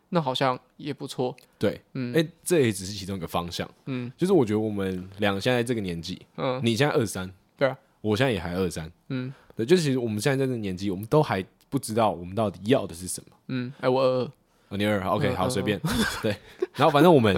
[0.10, 1.36] 那好像也不错。
[1.58, 3.68] 对，嗯，哎、欸，这也只是其中一个方向。
[3.88, 9.34] 嗯，就是我觉得我们俩现在这个年纪，嗯，你现在二十三，对啊，我现在也还二十三，嗯。
[9.56, 13.36] 对，就是其实我们现在在这个年纪，我们都还不知道我们到底要的是什么。
[13.48, 14.32] 嗯，哎，我二二，
[14.70, 15.80] 哦，你二二，OK，好，随便。
[16.22, 16.36] 对，
[16.74, 17.36] 然后反正我们，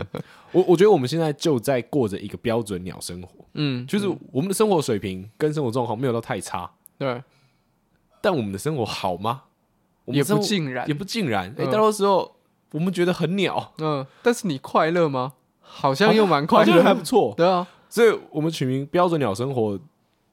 [0.52, 3.30] 我我觉得我们现在就在过着一个标准鸟生活。
[3.56, 6.72] 嗯，就是我们的生活水平跟生活状况没有到太差。
[6.98, 7.22] 对，
[8.22, 9.44] 但我们的生活好吗？
[10.06, 11.54] 也不尽然，也不尽然。
[11.58, 12.36] 哎，大多时候
[12.72, 13.74] 我们觉得很鸟。
[13.80, 15.34] 嗯，但是你快乐吗？
[15.60, 17.34] 好像又蛮快乐，还不错。
[17.36, 19.78] 对啊，所以我们取名标准鸟生活。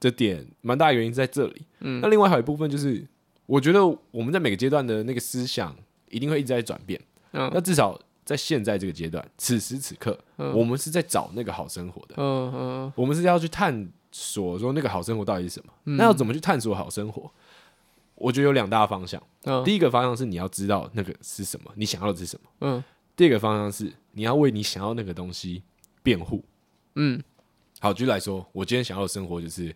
[0.03, 3.07] 这点蛮大的原因在这里，嗯，那另外还有一部分就是，
[3.45, 3.79] 我觉得
[4.11, 5.73] 我们在每个阶段的那个思想
[6.09, 6.99] 一定会一直在转变，
[7.31, 17.31] 嗯，那至少在现在这个阶段，此时此刻，嗯，我们是在找那个好生活的，嗯嗯，我们是要去探索说那个好生活到底是什么，嗯，那要怎么去探索好生活？
[18.15, 22.83] 我觉得有两大方向，嗯，第一个方向是你要知道那个是什么，你想要的是什么，嗯，
[23.15, 25.63] 第二个方向是你要为你想要那个东西
[26.03, 26.43] 辩护，
[26.95, 27.23] 嗯。
[27.83, 29.67] 好，举例来说，我今天想要的生活就是，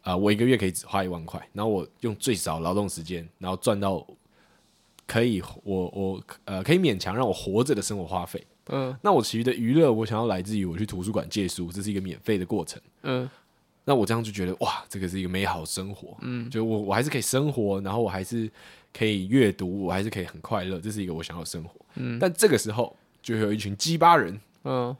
[0.00, 4.04] 啊、呃，我一个月可以只花一万块，然后我用最少劳动时间，然后赚到
[5.06, 8.44] 可以我我呃可以勉强让我活着的生活花费。
[8.70, 12.82] 嗯，那我其余的娱乐，我想要来自于我去图书馆借书，这是一个免费的过程。
[13.04, 13.30] 嗯，
[13.84, 16.16] 那我这样就觉得哇，这个是一个美好生活。
[16.22, 18.50] 嗯，就我我还是可以生活，然后我还是
[18.92, 21.70] 可以阅读，我还是可以很快乐，这是一个我想要的生活。
[21.94, 24.40] 嗯，但这个时候就会有一群鸡巴人。
[24.64, 24.96] 嗯，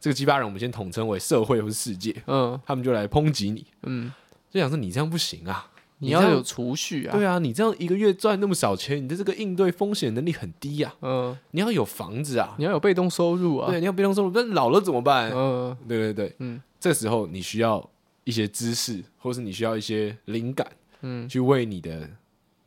[0.00, 2.14] 这个鸡巴人我们先统称为社会或是世界。
[2.26, 3.66] 嗯，他们就来抨击你。
[3.82, 4.12] 嗯，
[4.50, 5.70] 就想说你这样不行啊。
[5.98, 7.16] 你要有储蓄啊！
[7.16, 10.94] 对啊，你这样一个月赚那么少钱，你的这个应对风险能力很低啊。
[11.00, 13.70] 嗯，你要有房子啊，你要有被动收入啊。
[13.70, 15.32] 对，你要被动收入，那老了怎么办？
[15.32, 17.82] 嗯，对对对，嗯，这时候你需要
[18.24, 22.06] 一些知识，或是你需要一些灵感，嗯，去为你的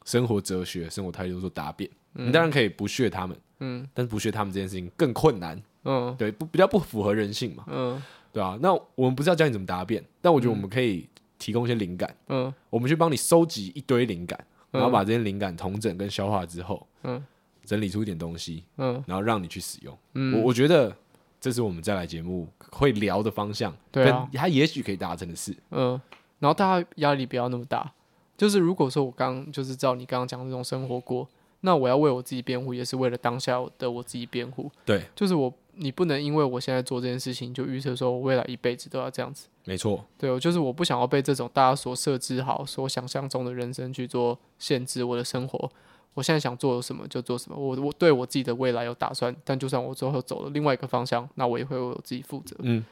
[0.06, 1.88] 生活哲学、生活态度做答辩。
[2.14, 5.62] 你当然可以不屑他们，嗯，但是不屑他们这件事情更困难。
[5.84, 7.64] 嗯，对，不比较不符合人性嘛。
[7.68, 8.58] 嗯，对啊。
[8.62, 11.08] 那我们不是要教你怎么答辩，但我觉得我们可以。
[11.40, 14.38] 提供一些灵感，嗯，我们去帮你收集一堆灵感，
[14.72, 17.24] 然后把这些灵感统整跟消化之后，嗯，
[17.64, 19.98] 整理出一点东西，嗯，然后让你去使用。
[20.16, 20.94] 嗯，我我觉得
[21.40, 25.92] 这是我们再来节目会聊的方向，对啊，他也许可以达成的事，嗯，
[26.40, 27.90] 然后大家压力不要那么大，
[28.36, 31.26] 就是如果说我刚就是照你刚刚讲的这种生活过，
[31.62, 35.54] 那我要为我自己辩护，也是为了当下的我自己辩护，对，就是我。
[35.82, 39.48] 你不能因为我现在做这件事情，就预测说我未来一辈子都要这样子。
[39.64, 45.72] 没错，对，我就是我不想要被这种大家所设置好、所想象中的人生去做限制我的生活。
[46.16, 49.34] 我现在想做什么就做什么，我我对我自己的未来有打算。
[49.46, 52.58] 但就算我最后走了另外一个方向，那我也会为我自己负责。
[52.60, 52.84] 嗯，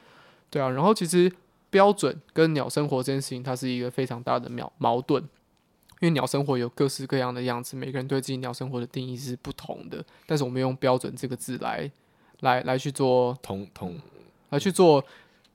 [0.48, 0.70] 对啊。
[0.70, 1.30] 然后其实
[1.68, 5.22] 标准跟鸟生活这件事情，它是一个非常大的矛矛盾，
[6.00, 10.04] 因为鸟生活有各式各样的样子，每个人对自己鸟生活的定义是不同的。
[10.26, 11.90] 但是我们用标准这个字来。
[12.42, 13.98] 来来去做同同，
[14.50, 15.04] 来去做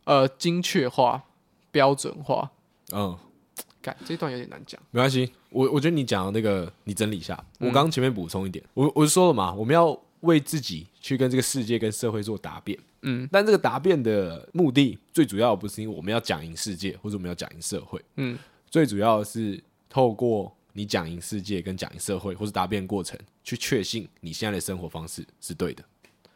[0.03, 1.23] 呃精确化、
[1.71, 2.51] 标准化。
[2.91, 3.17] 嗯，
[3.81, 5.31] 感这段有点难讲，没关系。
[5.49, 7.41] 我我觉得你讲的那个，你整理一下。
[7.59, 12.77] 我刚刚前面补充一点，我我是说了嘛，我们要为自己去跟这个世界、跟社会做答辩。
[13.03, 18.03] 嗯，但这个答辩的目的，最主要不是因为我们要讲赢世界，或者我们要讲赢社会。
[18.17, 18.37] 嗯，
[18.69, 25.83] 最主要的是透过你讲赢世界跟讲赢社会，或是答辩过程，去确信你现在的生活方式是对的。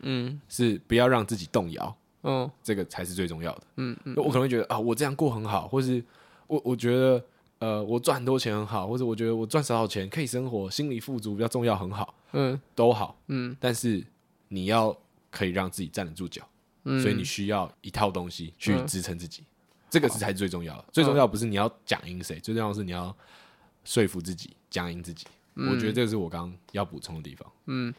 [0.02, 3.64] 嗯，是不要让自己动摇，嗯，这个才是最重要的。
[3.78, 6.04] 嗯嗯，我可能会觉得啊，我这样过很好，或是
[6.46, 7.26] 我我觉得
[7.58, 14.06] 呃，我赚很多钱很好，或者我觉得我赚少少钱可以生活，心理富足比较重要，很好，嗯，都好，嗯，但是
[14.50, 14.96] 你要
[15.32, 16.48] 可以让自己站得住脚，
[16.84, 19.44] 嗯，所以你需要一套东西去支撑自己，
[19.90, 20.86] 这个是才是最重要的。
[20.92, 23.16] 最重要不是你要讲赢谁，最重要的是你要
[23.88, 25.26] 说服自己僵硬自己。
[25.56, 27.50] 我觉得这个是我刚刚要补充的地方。
[27.68, 27.94] 嗯。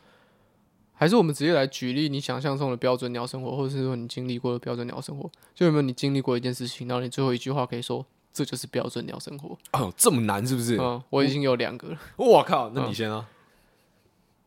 [1.01, 9.57] 还是我们直接来举例，你想象中的标准鸟生活，或者是说你经历过的标准鸟生活，就有没有你经历过一件事情，然后你最后一句话可以说，这就是标准鸟生活？
[9.73, 10.77] 哦，这么难是不是？
[10.77, 11.99] 嗯，我已经有两个了。
[12.17, 13.29] 我靠，那你先啊！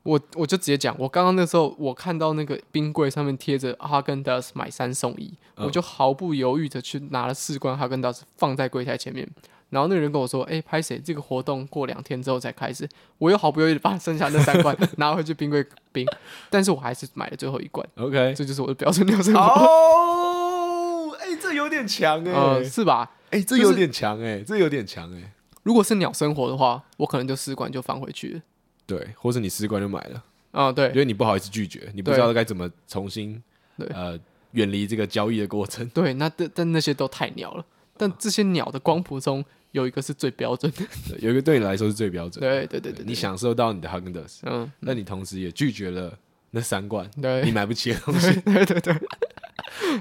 [0.04, 9.28] 我我就直接讲，我刚刚那时候我看到那个冰柜上面贴着哈根达斯买三送一，我就毫不犹豫的去拿了四罐哈根达斯放在柜台前面。
[9.70, 11.00] 然后那个人跟我说：“哎，拍谁？
[11.00, 12.86] 这个活动过两天之后才开始。”
[13.18, 16.06] 我又毫不犹豫的把剩下那三罐 拿回去冰柜冰，
[16.50, 17.88] 但是我还是买了最后一罐。
[17.96, 19.40] OK，这就是我的标准鸟生活。
[19.40, 23.12] 哦， 哎，这有点强哎，是吧？
[23.30, 25.32] 哎，这有点强哎，这有点强哎。
[25.64, 28.42] 如果是鸟生活的话，我可能就四罐就放回去了。
[28.86, 30.24] 对，或者你四罐就买了。
[30.52, 33.42] 啊，对，因为你不好意思拒绝，你不知道该怎么重新
[33.78, 34.20] 呃
[34.52, 35.88] 远离这个交易的过程。
[35.90, 37.66] 对，那但但那些都太鸟了。
[37.98, 39.44] 但这些鸟的光谱中。
[39.72, 42.68] 有一个是最标准的，有一个对你来说是最标准的。
[42.68, 46.14] 对对对对，你享受到你的哈根达斯，嗯，那你同时也拒绝了
[46.50, 47.10] 那三罐
[47.42, 48.38] 你买不起的东西。
[48.44, 48.94] 对对对，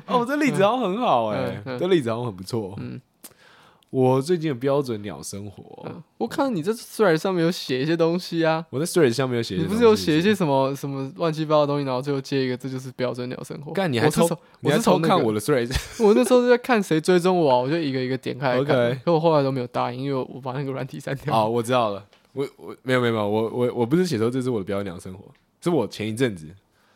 [0.06, 2.74] 哦，这例子好像很好哎，这例子好像很不错。
[2.80, 3.00] 嗯。
[3.90, 8.64] 我最近的标准鸟生活，嗯、我看你这 Threads 上面有写一些东西啊。
[8.70, 13.72] 我在 Threads 上面有写，你不是有写一些什么什么乱七八糟的东西，然后最后接一个，这就是标准鸟生活。
[13.72, 14.28] 干，你还偷？
[14.60, 15.74] 我是偷看我的 Threads？
[16.04, 18.58] 我那时候是在看谁追踪我，我就一个一个点开。
[18.58, 21.34] OK，可我后来都没有答应，因为我把那个软体删掉。
[21.34, 22.06] 好，我知道了。
[22.32, 25.24] 我我没有没有没有，我我我不是写说这是我的标准鸟生活，
[25.60, 26.46] 是我前一阵子，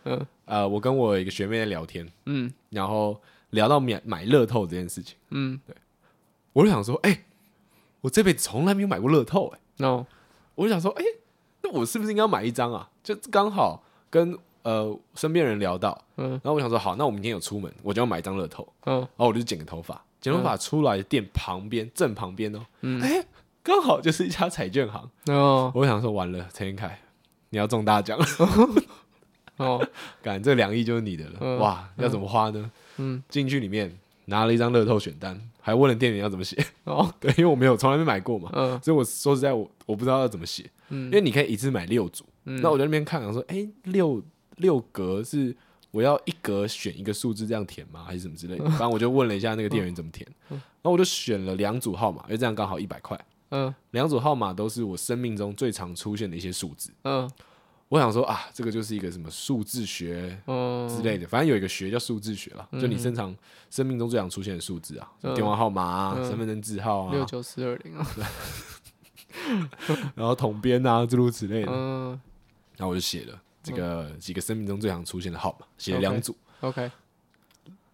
[0.05, 5.75] 嗯呃，我跟我一个学妹在聊天，嗯，然后聊到买买乐透这件事情，嗯，对，
[6.55, 7.25] 我就想说，哎。
[8.05, 10.05] 我这辈子从来没有买过乐透，哎，no，
[10.57, 11.03] 我就想说，哎，
[11.63, 12.91] 那我是不是应该买一张啊？
[13.03, 23.25] 就刚好跟呃身边人聊到，嗯，然后我想说，好，那我明天有出门，我就要买一张乐透，嗯，然后我就剪个头发，剪头发出来的店旁边正旁边哦，嗯，哎，
[23.63, 27.01] 刚好就是一家彩券行，哦，我想说完了，陈彦凯，
[27.49, 28.19] 你要中大奖。
[28.19, 28.27] 了，
[29.57, 29.89] 哦，
[30.21, 32.71] 感这两亿就是你的了，哇，要怎么花呢？
[32.99, 36.57] 嗯，进去里面拿了一张乐透选单，还问了店员要怎么写。
[36.85, 44.23] 哦，对，因为我没有从来没买过嘛，嗯，所以我说实在我我不知道要怎么写，嗯，因为你可以一次买六组，嗯，那我在那边看，我说，哎、欸，六
[44.57, 45.55] 六格是
[45.91, 48.05] 我要一格选一个数字这样填吗？
[48.07, 48.65] 还是什么之类的？
[48.71, 53.19] 反正我就问了一下那个店员怎么填，然后我就选了两组号码，因为这样刚好一百块，
[53.51, 57.31] 嗯，两组号码都是我生命中最常出现的一些数字，嗯。
[57.95, 60.37] 我想说啊，这个就是一个什么数字学
[60.89, 63.33] 之类的，反正有一个学叫数字学了，就你身上
[63.71, 68.05] 生命中最常出现的数字啊，电话号码啊，身份证字号啊，六九四二零啊，
[70.17, 71.71] 然后统编啊，诸如此类的。
[72.77, 76.37] 然后我就写了这个几个生命中最常出现的号码，写了两组。
[76.63, 76.91] OK。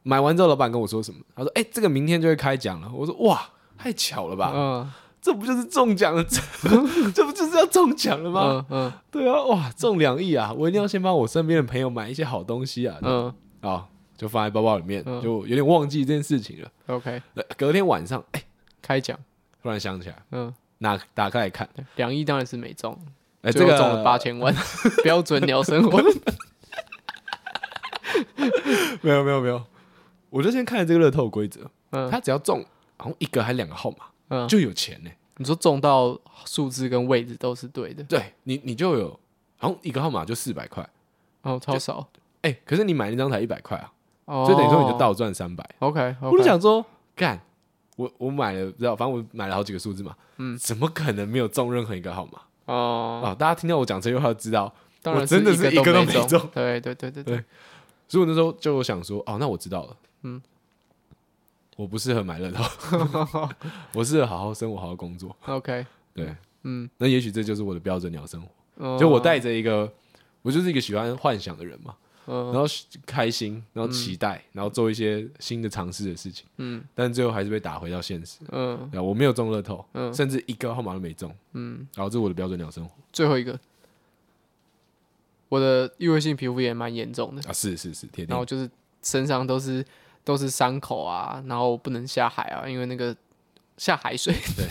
[0.03, 1.21] 买完之后，老板跟我说什么？
[1.37, 5.23] 他说：“哎，这个明天就会开奖了。”我说：“哇，太巧了吧。”嗯。
[5.23, 6.25] 这不就是中奖了？
[7.15, 8.65] 这不就是要中奖了吗？
[8.71, 10.51] 嗯嗯，对啊，哇，中两亿啊！
[10.57, 12.97] 我一定要先帮我身边的朋友买一些好东西啊！
[13.03, 16.71] 嗯，啊，就放在包包里面，就有点忘记这件事情了。
[16.87, 17.21] OK，
[17.59, 18.43] 隔天晚上，哎，
[18.81, 19.19] 开奖，
[19.63, 22.99] 突然想起来，嗯，拿打开来看，两亿当然是没中，
[23.43, 24.55] 哎，这个中了八千万，
[25.05, 26.03] 标准鸟生活。
[29.03, 29.63] 没有没有没有，
[30.31, 32.65] 我就先看了这个乐透规则，嗯，他只要中，
[32.97, 33.99] 好像一个还两个号码。
[34.31, 35.11] 嗯，就有钱呢。
[35.37, 39.09] 你说中到数字跟位置都是对的，对你，你就有，
[39.57, 40.87] 好像一个号码就四百块，
[41.43, 42.07] 哦，超少。
[42.43, 45.67] 哎，可是你买那张才一百块啊，所以等于说你就倒赚三百。
[45.79, 46.85] OK，我就想说，
[47.17, 47.41] 干，
[47.97, 52.41] 我我买了，不知道，反正我买了好几个数字嘛，嗯，怎么可能没有中任何一个号码？
[52.67, 54.71] 哦，啊，大家听到我讲这句话就知道，
[55.05, 56.39] 我真的是一个都没中。
[56.53, 57.45] 对对对对对，
[58.09, 60.43] 所以我那时候就想说，哦，那我知道了，嗯。
[61.81, 62.63] 我不适合买乐透，
[63.95, 65.35] 我适合好好生活，好好工作。
[65.47, 68.99] OK，对，嗯，那也许这就是我的标准鸟生活。
[68.99, 69.91] 就我带着一个，
[70.43, 72.67] 我就是一个喜欢幻想的人嘛，然后
[73.07, 76.45] 开心，然后期待，然后做一些新的尝试的事情。
[76.59, 78.41] 嗯，但最后还是被打回到现实。
[78.51, 81.35] 嗯，我没有中乐透，嗯甚至一个号码都没中。
[81.55, 82.91] 嗯，然后这是我的标准鸟生活。
[83.11, 83.59] 最后一个，
[85.49, 88.71] 我的异位性皮肤炎蛮严重的啊，是是是，然后就是
[89.03, 89.83] 身上都是。
[90.25, 93.17] 都是伤口啊，然后不能下海啊，因为那个
[93.77, 94.67] 下海水，对，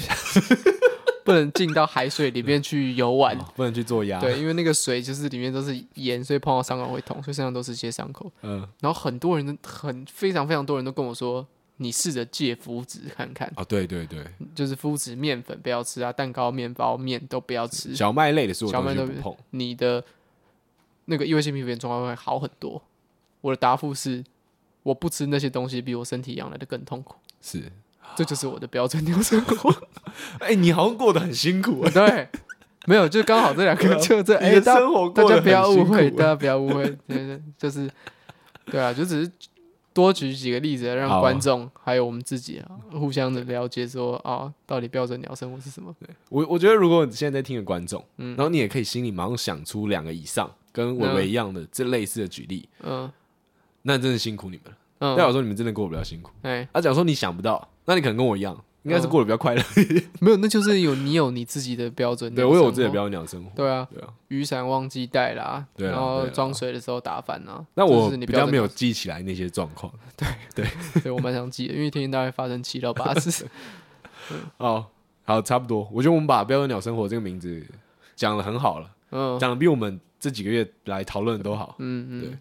[1.25, 8.31] 不能进到海水里面去游玩，哦、不能去做鸭，对，因为那个水就是里面都是盐，所以碰到伤口会痛，所以身上都是些伤口。
[8.43, 11.45] 嗯，然后很多人都很非常非常多人都跟我说，
[11.77, 13.51] 你试着戒麸质看看。
[13.55, 19.35] 哦，对对对，就是麸质面粉不要吃啊，蛋糕、面包、面都不要吃，小麦类的食物小麦都不碰。
[19.49, 20.03] 你的
[21.05, 22.81] 那个异位性皮肤炎状况会好很多。
[23.41, 24.23] 我的答复是。
[24.83, 27.15] 我不吃那些东西，比我身体养来的更痛苦。
[27.41, 27.71] 是，
[28.15, 29.73] 这就是我的标准鸟生活。
[30.39, 31.87] 哎，你好像过得很辛苦。
[31.91, 32.27] 对，
[32.85, 34.35] 没有，就刚好这两个， 就这。
[34.37, 37.89] 哎，大家不要误会，大家不要误会，对对，就是，
[38.65, 39.31] 对啊，就只是
[39.93, 45.93] 多举几个例子，让观众还有我们自己啊，互相的了解，说啊，到底标准鸟生活是什么？
[45.99, 53.11] 对我，我觉得如果你现在在听的观众，嗯，然后你也可以心里马上想出两个以上跟伟伟一样的这类似的举例，嗯。
[53.83, 54.71] 那真的辛苦你们了。
[54.71, 56.29] 嗯代表说你们真的过得比较辛苦。
[56.41, 60.03] 哎，啊，假如说你想不到，那你可能跟我一样，应该是过得比较快乐一点。
[60.19, 62.35] 没有，那就是有你有你自己的标准。
[62.35, 63.49] 对，我有我自己的标准鸟生活。
[63.55, 64.09] 对啊，对啊。
[64.27, 67.65] 雨伞忘记带啦，然后装水的时候打翻了。
[67.75, 69.89] 那我比较没有记起来那些状况。
[70.17, 70.67] 对对
[71.01, 73.47] 对，我蛮想记的，因为天天大概发生七到八次。
[74.57, 74.85] 哦，
[75.23, 75.87] 好，差不多。
[75.93, 77.65] 我觉得我们把标准鸟生活这个名字
[78.17, 78.91] 讲的很好了。
[79.11, 81.75] 嗯，讲的比我们这几个月来讨论的都好。
[81.79, 82.37] 嗯嗯，对。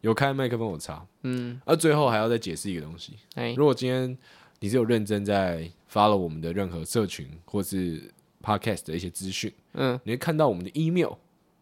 [0.00, 1.04] 有开麦克风，我插。
[1.22, 3.14] 嗯，而最后还要再解释一个东西。
[3.34, 4.16] 欸、如果今天
[4.60, 11.12] 你是有认真在 follow 我们的任何社群或是 podcast 的一些资讯，嗯，你会看到我们的 email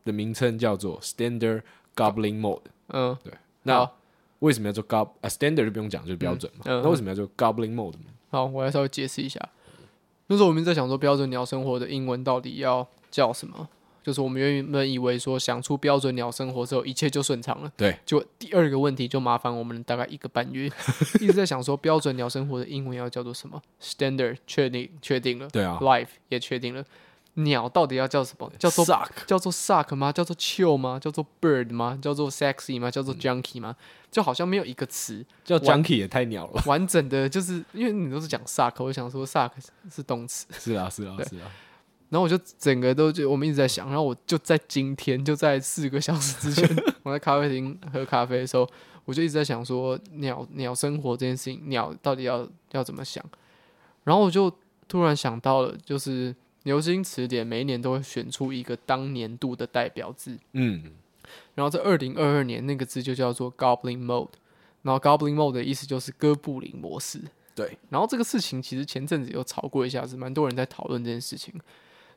[0.04, 1.62] 的名称叫做 Standard
[1.94, 2.62] Gobbling Mode。
[2.88, 3.32] 嗯，对。
[3.64, 3.90] 那
[4.38, 6.62] 为什么要做 Gob 啊？Standard 就不用讲，就是标准嘛。
[6.66, 8.06] 嗯嗯、那为什么要做 Gobbling Mode 呢？
[8.30, 9.40] 好，我来稍微解释一下。
[10.28, 13.68] 那时候我们在想说，标准鸟生活的英文到底要叫什么？
[14.08, 17.70] 就是我们原本以为说想出标准鸟生活之后，一切就顺畅了。
[17.76, 20.64] 对，就第二个问题就麻烦我们大概一个半月，
[21.20, 26.82] 一直在想说标准鸟生活的英文要叫做什么？Standard 确定确定了，对啊，Life 也确定了，
[27.34, 28.50] 鸟到底要叫什么？
[28.58, 30.10] 叫做 Suck 叫做 Suck 吗？
[30.10, 30.98] 叫做 Chill 吗？
[30.98, 31.98] 叫做 Bird 吗？
[32.00, 32.90] 叫做 Sexy 吗？
[32.90, 33.76] 叫做 Junkie 吗？
[34.10, 36.62] 就好像没有一个词叫 Junkie 也太鸟了。
[36.64, 39.50] 完整的就是因为你都是讲 Suck，我想说 Suck
[39.94, 40.46] 是动词。
[40.58, 41.52] 是啊，是啊，是啊。
[42.10, 48.68] 然后我就整个都就我们一直在想，然后我就在今天就在四个小时之前， 我在咖啡厅喝咖啡的时候，
[49.04, 53.24] 我就一直在想说鸟鸟生活这件事情，鸟到底要要怎么想？
[54.04, 54.50] 然后我就
[54.86, 60.82] 突然想到了，就是牛津词典每一年都会选出一个当年度的代表字，嗯，
[61.54, 64.30] 然后在二零二二年那个字就叫做 Gobbling Mode，
[64.80, 67.20] 然后 Goblin Mode 的意思就是哥布林模式。
[67.54, 71.52] 对，然后这个事情其实前阵子有吵过一下，子蛮多人在讨论这件事情。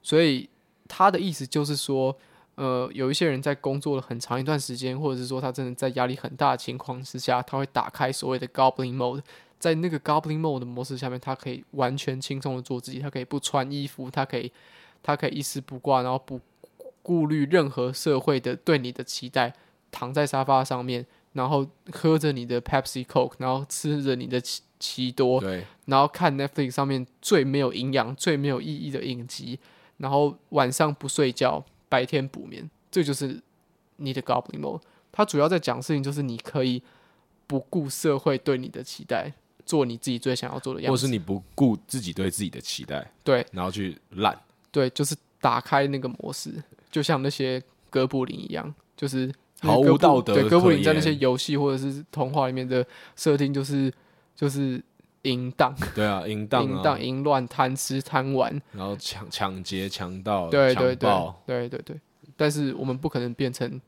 [0.01, 0.49] 所以
[0.87, 2.15] 他的意思就是说，
[2.55, 9.21] 呃，有一些人在工作了很长一段时间，或者是说他真的在压力很大的情况之下，他会打开所谓的 Goblin Mode，
[9.59, 14.51] 在那个 Goblin Mode 的模式下面，他可以完全轻松的做自己，他可以不穿衣服，他可以，
[15.03, 16.39] 他可以一丝不挂，然后不
[17.01, 19.53] 顾虑任何社会的对你的期待，
[19.91, 24.41] 躺在沙发上面，然后喝着你的 Pepsi Coke，然后吃着你的。
[24.41, 29.59] 奇奇多，对，然后看 Netflix 上面最没有营养、最没有意义的影集，
[30.01, 33.39] 然后晚上不睡觉，白天补眠，这就是
[33.97, 34.81] 你的 Goblin Mode。
[35.11, 36.81] 它主要在讲事情，就是你可以
[37.45, 39.31] 不顾社会对你的期待，
[39.65, 44.35] 做你自己最想要做的样子，或是你不顾自己对自己的期待，对，然后去烂，
[44.71, 46.51] 对，就是打开那个模式，
[46.89, 50.33] 就像那些哥布林一样，就是毫无道德。
[50.33, 52.85] 对，哥布林在那些游戏或者是童话里面的
[53.15, 53.93] 设定，就是。
[54.33, 54.81] 就是
[55.23, 61.99] 淫荡，对啊，淫荡、淫荡、淫乱、贪吃、贪玩，然后抢抢劫、强盗、对对对，对对对。
[62.35, 63.79] 但是我们不可能变成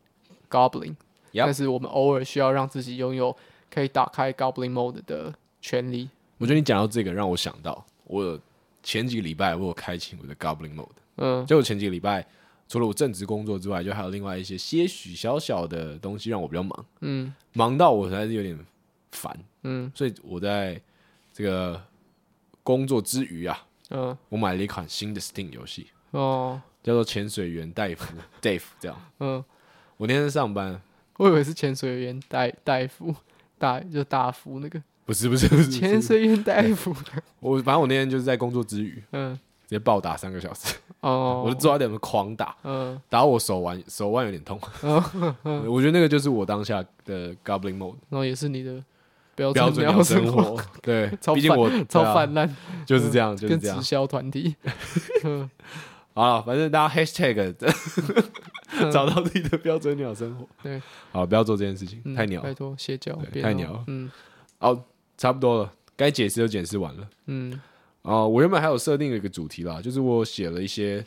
[0.49, 3.35] Goblin，Yep 但是我们偶尔需要让自己拥有
[3.71, 6.09] 可以打开 Goblin Mode 的权利。
[6.37, 8.39] 我觉得你讲到这个，让我想到我
[8.83, 12.23] 前几个礼拜我有开启我的 Goblin Mode，嗯，就我前几个礼拜
[12.67, 18.57] 除了我正职工作之外，就还有另外一些些许小小的东西让我比较忙，嗯，忙到我实在是有点。
[19.15, 19.31] 烦，
[19.61, 20.81] 嗯，所以我在
[21.33, 21.81] 这个
[22.61, 29.43] 工作之余啊，嗯，我买了一款新的 Steam 游戏，哦，叫做潜水员戴夫， Dave 这样，嗯，
[29.97, 30.79] 我那天上班，
[31.17, 33.13] 我以为是潜水员戴戴夫，
[33.57, 36.95] 大就大夫那个，不是不是不是潜水员戴夫，
[37.41, 39.33] 我反正我那天就是在工作之余，嗯，
[39.67, 44.59] 直接暴打三个小时，哦， 我就抓点狂打，嗯，打到我手腕手腕有点痛，
[45.43, 48.83] 我觉得那个就是我当下的 Goblin Mode，然后也是你的。
[49.35, 52.49] 标准鸟生活， 对，毕竟我超泛滥，
[52.85, 53.77] 就是这样，就是这样。
[53.77, 54.55] 直销团体
[56.13, 57.53] 好了，反正大家 hashtag
[58.91, 60.47] 找到自己的标准鸟生活。
[60.61, 60.81] 对，
[61.11, 63.83] 好，不要做这件事情，太鸟，拜托邪教，太鸟。
[63.87, 64.11] 嗯，
[64.59, 64.79] 好，
[65.17, 67.07] 差不多了，该解释都解释完了。
[67.25, 67.59] 嗯，
[68.03, 71.03] 哦，我原本还有设定了一个主题啦，就是我写了一些。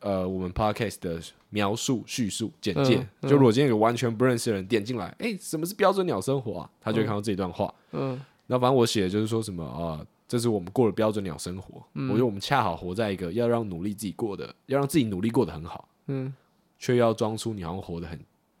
[0.00, 1.20] 呃，我们 podcast 的
[1.50, 6.70] 描述、叙述、简介，嗯嗯、就如果今天有完全不认识的人点进来，哎、欸，什么是标准鸟生活啊？
[6.80, 7.72] 他就会看到这一段话。
[7.92, 11.82] 嗯，那反正我写的就是说什么啊、呃，这是我们过的标准鸟生活。
[11.94, 16.32] 嗯、我觉得我们恰好活在一个要让努力自己过的，要让自己努力过得很好，嗯，
[16.78, 18.18] 却要装出你好像活得很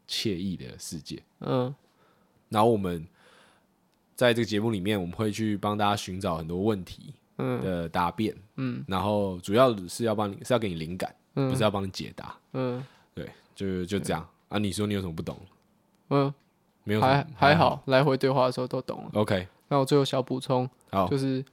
[0.08, 1.22] 惬意的世界。
[1.40, 1.72] 嗯，
[2.48, 3.06] 然后我们
[4.16, 8.34] 在这个节目里面，我们会去帮大家寻找很多问题的答辩。
[8.56, 11.14] 嗯，然后主要是要帮你，是要给你灵感。
[11.34, 14.26] 不是要帮你解答，嗯，对，就就这样。
[14.48, 14.58] 啊。
[14.58, 15.38] 你说你有什么不懂？
[16.10, 16.32] 嗯，
[16.84, 19.04] 没有，还还好，来回对话的时候都懂。
[19.04, 19.10] 了。
[19.14, 20.68] OK，那我最后小补充，
[21.10, 21.44] 就是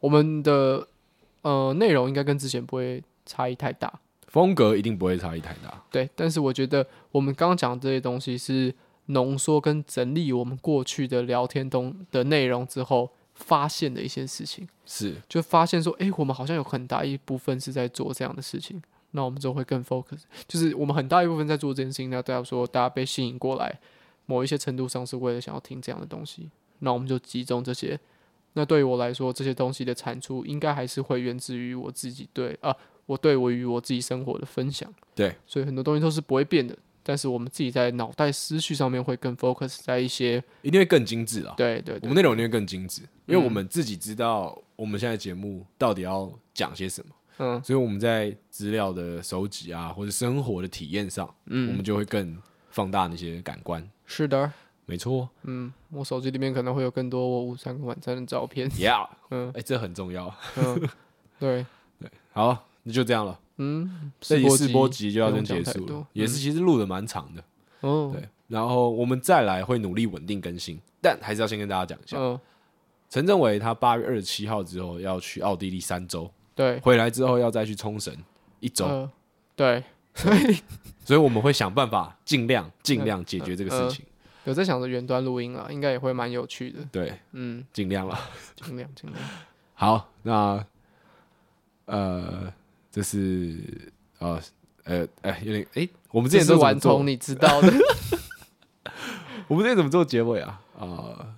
[0.00, 0.86] 我们的
[1.42, 3.92] 呃内容应该跟之前不会差异太大，
[4.28, 5.82] 风格一定不会差异太大。
[5.90, 8.74] 对，但是我觉得我们刚刚讲的这些东西是
[9.06, 14.66] 浓缩跟整理我们过去的聊天东的内容之后发现的一些事情。
[14.84, 18.82] 是，就发现说，哎、欸，我们好像有很大一部分是在做这样的事情，
[19.12, 20.22] 那我们就会更 focus。
[20.48, 23.78] 就是我们很大一部分在做这件事情，那大家说大家被吸引过来，
[24.26, 27.98] 某一些程度上是为了想要听这样的东西，那我们就集中这些。
[28.54, 32.74] 那对于我来说，这些东西的产出应该还是会源自于我自己对啊，
[33.04, 34.90] 我对我与我自己生活的分享。
[35.14, 36.74] 对，所以很多东西都是不会变的。
[37.06, 41.54] 但是我们自己在脑袋思绪上面会更 focus 在一些，一定会更精致啊。
[41.56, 47.14] 对对，我们内容一定会更精致，因为我们自己知道我们现在节目到底要讲些什么。
[47.38, 52.36] 嗯，所以我们在资料的收集啊，或者生活的体验上，嗯，我们就会更
[52.70, 53.88] 放大那些感官。
[54.04, 54.50] 是的，
[54.86, 55.28] 没错。
[55.42, 58.68] 嗯，我手机里面可能会有更多我午餐跟晚餐的照片。
[58.70, 60.34] Yeah，嗯，哎，这很重要。
[60.56, 60.80] 嗯，
[61.38, 61.64] 对
[62.00, 63.38] 对，好，那就这样了。
[63.58, 67.42] 嗯，这一试波集就要先结束了，也是其实录的蛮长的。
[67.80, 72.40] 哦，对，然后我们再来会努力稳定更新，但还是要先跟大家讲一下，
[73.08, 78.14] 陈政伟他八月二十七号之后要去奥地利三周，对，回来之后要再去冲绳
[78.60, 79.08] 一周，
[79.54, 79.82] 对，
[80.14, 80.58] 所以
[81.04, 84.04] 所以我们会想办法尽量尽量解决这个事情。
[84.44, 86.80] 有在想着远端录音了，应该也会蛮有趣的。
[86.92, 88.18] 对，嗯，尽量了，
[88.54, 89.22] 尽量尽量。
[89.74, 90.64] 好，那
[91.86, 92.52] 呃。
[92.96, 94.40] 就是啊
[94.84, 97.70] 呃哎，有点哎、欸，我们之前都玩通，你知道的。
[99.48, 100.58] 我们之前怎么做结尾啊？
[100.78, 101.34] 啊、呃，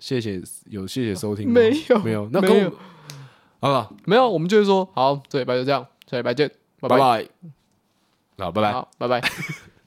[0.00, 2.72] 谢谢有谢谢收听，没有没有，那跟我
[3.60, 6.50] 好了，没有，我们就是说好，这礼拜就这样，下礼拜见，
[6.80, 6.98] 拜拜，
[8.38, 9.20] 好，拜拜，好，拜拜。